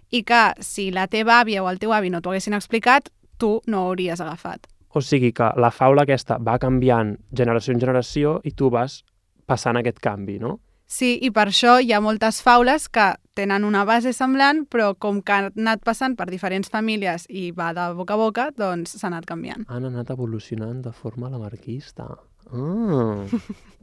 i 0.09 0.23
que 0.23 0.41
si 0.63 0.89
la 0.91 1.07
teva 1.11 1.41
àvia 1.41 1.63
o 1.63 1.69
el 1.69 1.79
teu 1.81 1.91
avi 1.93 2.09
no 2.09 2.21
t'ho 2.21 2.31
haguessin 2.31 2.55
explicat, 2.55 3.09
tu 3.37 3.57
no 3.67 3.87
hauries 3.87 4.21
agafat. 4.21 4.69
O 4.89 5.01
sigui 5.01 5.33
que 5.35 5.49
la 5.59 5.71
faula 5.71 6.05
aquesta 6.07 6.37
va 6.39 6.57
canviant 6.61 7.17
generació 7.35 7.73
en 7.75 7.81
generació 7.83 8.37
i 8.47 8.53
tu 8.55 8.71
vas 8.73 9.01
passant 9.45 9.77
aquest 9.77 9.99
canvi, 10.03 10.39
no? 10.39 10.57
Sí, 10.87 11.17
i 11.19 11.29
per 11.35 11.49
això 11.49 11.77
hi 11.83 11.91
ha 11.91 11.99
moltes 11.99 12.39
faules 12.41 12.87
que 12.87 13.09
tenen 13.35 13.65
una 13.67 13.83
base 13.85 14.13
semblant, 14.15 14.63
però 14.71 14.93
com 14.95 15.19
que 15.21 15.35
han 15.35 15.49
anat 15.51 15.83
passant 15.83 16.15
per 16.15 16.29
diferents 16.31 16.71
famílies 16.71 17.27
i 17.27 17.49
va 17.51 17.73
de 17.75 17.89
boca 17.97 18.15
a 18.15 18.21
boca, 18.21 18.45
doncs 18.55 18.95
s'ha 18.95 19.09
anat 19.11 19.27
canviant. 19.27 19.67
Han 19.67 19.89
anat 19.91 20.13
evolucionant 20.15 20.79
de 20.85 20.93
forma 20.95 21.29
lamarquista. 21.29 22.07
Ah. 22.51 23.25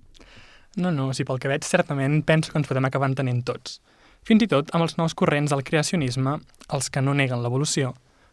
No, 0.77 0.91
no, 0.91 1.13
si 1.15 1.23
pel 1.23 1.39
que 1.39 1.47
veig, 1.47 1.63
certament 1.63 2.25
penso 2.27 2.51
que 2.51 2.59
ens 2.59 2.67
podem 2.67 2.89
acabar 2.89 3.07
entenent 3.07 3.45
tots. 3.47 3.77
Fins 4.27 4.43
i 4.43 4.49
tot 4.51 4.73
amb 4.75 4.83
els 4.83 4.97
nous 4.99 5.15
corrents 5.15 5.53
del 5.53 5.63
creacionisme, 5.63 6.33
els 6.75 6.89
que 6.91 7.03
no 7.05 7.15
neguen 7.15 7.45
l'evolució, 7.45 7.93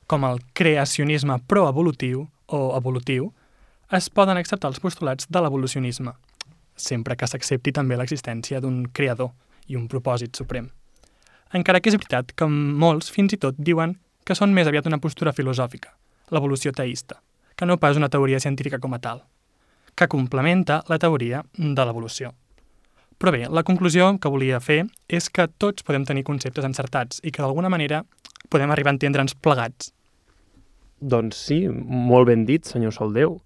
com 0.10 0.26
el 0.26 0.42
creacionisme 0.58 1.38
proevolutiu 1.46 2.24
o 2.50 2.62
evolutiu, 2.80 3.30
es 3.94 4.10
poden 4.10 4.40
acceptar 4.42 4.72
els 4.72 4.82
postulats 4.82 5.30
de 5.30 5.44
l'evolucionisme, 5.44 6.16
sempre 6.84 7.16
que 7.18 7.28
s'accepti 7.28 7.74
també 7.76 7.98
l'existència 7.98 8.62
d'un 8.62 8.84
creador 8.94 9.32
i 9.68 9.78
un 9.80 9.88
propòsit 9.92 10.36
suprem. 10.36 10.70
Encara 11.54 11.82
que 11.82 11.92
és 11.92 11.98
veritat 11.98 12.32
que 12.36 12.48
molts 12.48 13.12
fins 13.12 13.34
i 13.36 13.40
tot 13.42 13.58
diuen 13.58 13.98
que 14.26 14.38
són 14.38 14.54
més 14.56 14.68
aviat 14.70 14.88
una 14.88 15.02
postura 15.04 15.34
filosòfica, 15.36 15.92
l'evolució 16.32 16.72
teïsta, 16.72 17.20
que 17.56 17.68
no 17.68 17.78
pas 17.78 17.98
una 18.00 18.10
teoria 18.10 18.40
científica 18.40 18.80
com 18.80 18.94
a 18.96 19.02
tal, 19.04 19.24
que 19.96 20.08
complementa 20.08 20.82
la 20.88 21.00
teoria 21.00 21.44
de 21.58 21.86
l'evolució. 21.86 22.32
Però 23.22 23.34
bé, 23.36 23.44
la 23.54 23.62
conclusió 23.62 24.08
que 24.18 24.30
volia 24.34 24.60
fer 24.64 24.86
és 25.06 25.30
que 25.30 25.46
tots 25.62 25.86
podem 25.86 26.08
tenir 26.08 26.24
conceptes 26.26 26.66
encertats 26.66 27.20
i 27.22 27.30
que 27.30 27.44
d'alguna 27.44 27.70
manera 27.70 28.02
podem 28.50 28.72
arribar 28.74 28.90
a 28.94 28.98
entendre'ns 28.98 29.36
plegats. 29.38 29.92
Doncs 31.02 31.38
sí, 31.50 31.60
molt 31.70 32.30
ben 32.30 32.48
dit, 32.48 32.66
senyor 32.66 32.96
Soldeu, 32.96 33.38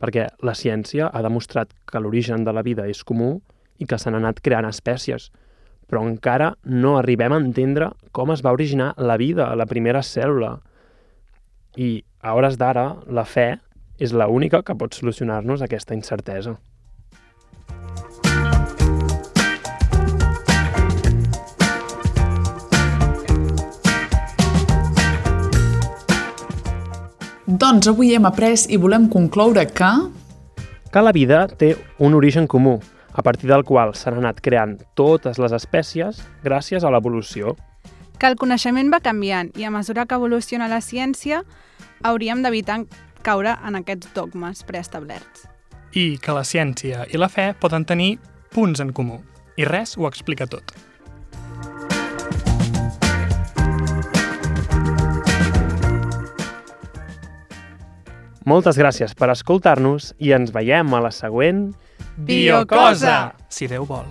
perquè 0.00 0.26
la 0.46 0.56
ciència 0.56 1.10
ha 1.12 1.22
demostrat 1.22 1.72
que 1.86 2.00
l'origen 2.00 2.44
de 2.44 2.54
la 2.56 2.64
vida 2.66 2.88
és 2.88 3.04
comú 3.04 3.36
i 3.78 3.86
que 3.86 3.98
s'han 4.00 4.16
anat 4.16 4.40
creant 4.44 4.68
espècies, 4.68 5.28
però 5.90 6.02
encara 6.06 6.54
no 6.64 6.96
arribem 6.98 7.34
a 7.34 7.40
entendre 7.42 7.90
com 8.16 8.32
es 8.32 8.44
va 8.46 8.54
originar 8.56 8.94
la 8.96 9.18
vida, 9.20 9.50
la 9.56 9.66
primera 9.66 10.02
cèl·lula. 10.06 10.56
I 11.76 12.00
a 12.22 12.34
hores 12.36 12.56
d'ara, 12.60 12.94
la 13.06 13.24
fe 13.24 13.50
és 14.00 14.14
la 14.16 14.28
única 14.28 14.62
que 14.62 14.76
pot 14.76 14.96
solucionar-nos 14.96 15.62
aquesta 15.62 15.96
incertesa. 15.96 16.56
Doncs 27.60 27.90
avui 27.90 28.14
hem 28.16 28.24
après 28.24 28.62
i 28.72 28.78
volem 28.80 29.04
concloure 29.12 29.66
que... 29.76 29.88
Que 30.90 31.00
la 31.04 31.12
vida 31.12 31.42
té 31.60 31.74
un 32.00 32.16
origen 32.16 32.46
comú, 32.48 32.78
a 33.12 33.20
partir 33.20 33.50
del 33.50 33.66
qual 33.68 33.92
s'han 33.92 34.16
anat 34.16 34.40
creant 34.40 34.78
totes 34.96 35.36
les 35.36 35.52
espècies 35.52 36.22
gràcies 36.40 36.80
a 36.80 36.94
l'evolució. 36.94 37.52
Que 38.16 38.32
el 38.32 38.38
coneixement 38.40 38.88
va 38.88 39.02
canviant 39.04 39.52
i 39.60 39.68
a 39.68 39.74
mesura 39.76 40.06
que 40.08 40.16
evoluciona 40.16 40.72
la 40.72 40.80
ciència 40.80 41.42
hauríem 42.00 42.40
d'evitar 42.40 42.80
caure 43.20 43.58
en 43.60 43.76
aquests 43.82 44.08
dogmes 44.16 44.64
preestablerts. 44.64 45.44
I 45.92 46.16
que 46.16 46.32
la 46.32 46.48
ciència 46.48 47.04
i 47.12 47.20
la 47.20 47.28
fe 47.28 47.50
poden 47.60 47.84
tenir 47.84 48.14
punts 48.56 48.80
en 48.80 48.96
comú, 48.96 49.20
i 49.60 49.68
res 49.68 49.98
ho 50.00 50.08
explica 50.08 50.48
tot. 50.48 50.72
Moltes 58.48 58.78
gràcies 58.80 59.12
per 59.12 59.28
escoltar-nos 59.34 60.14
i 60.18 60.32
ens 60.36 60.52
veiem 60.54 60.94
a 60.96 61.04
la 61.04 61.12
següent... 61.12 61.70
Biocosa! 62.16 63.34
Si 63.52 63.68
Déu 63.68 63.84
vol. 63.88 64.08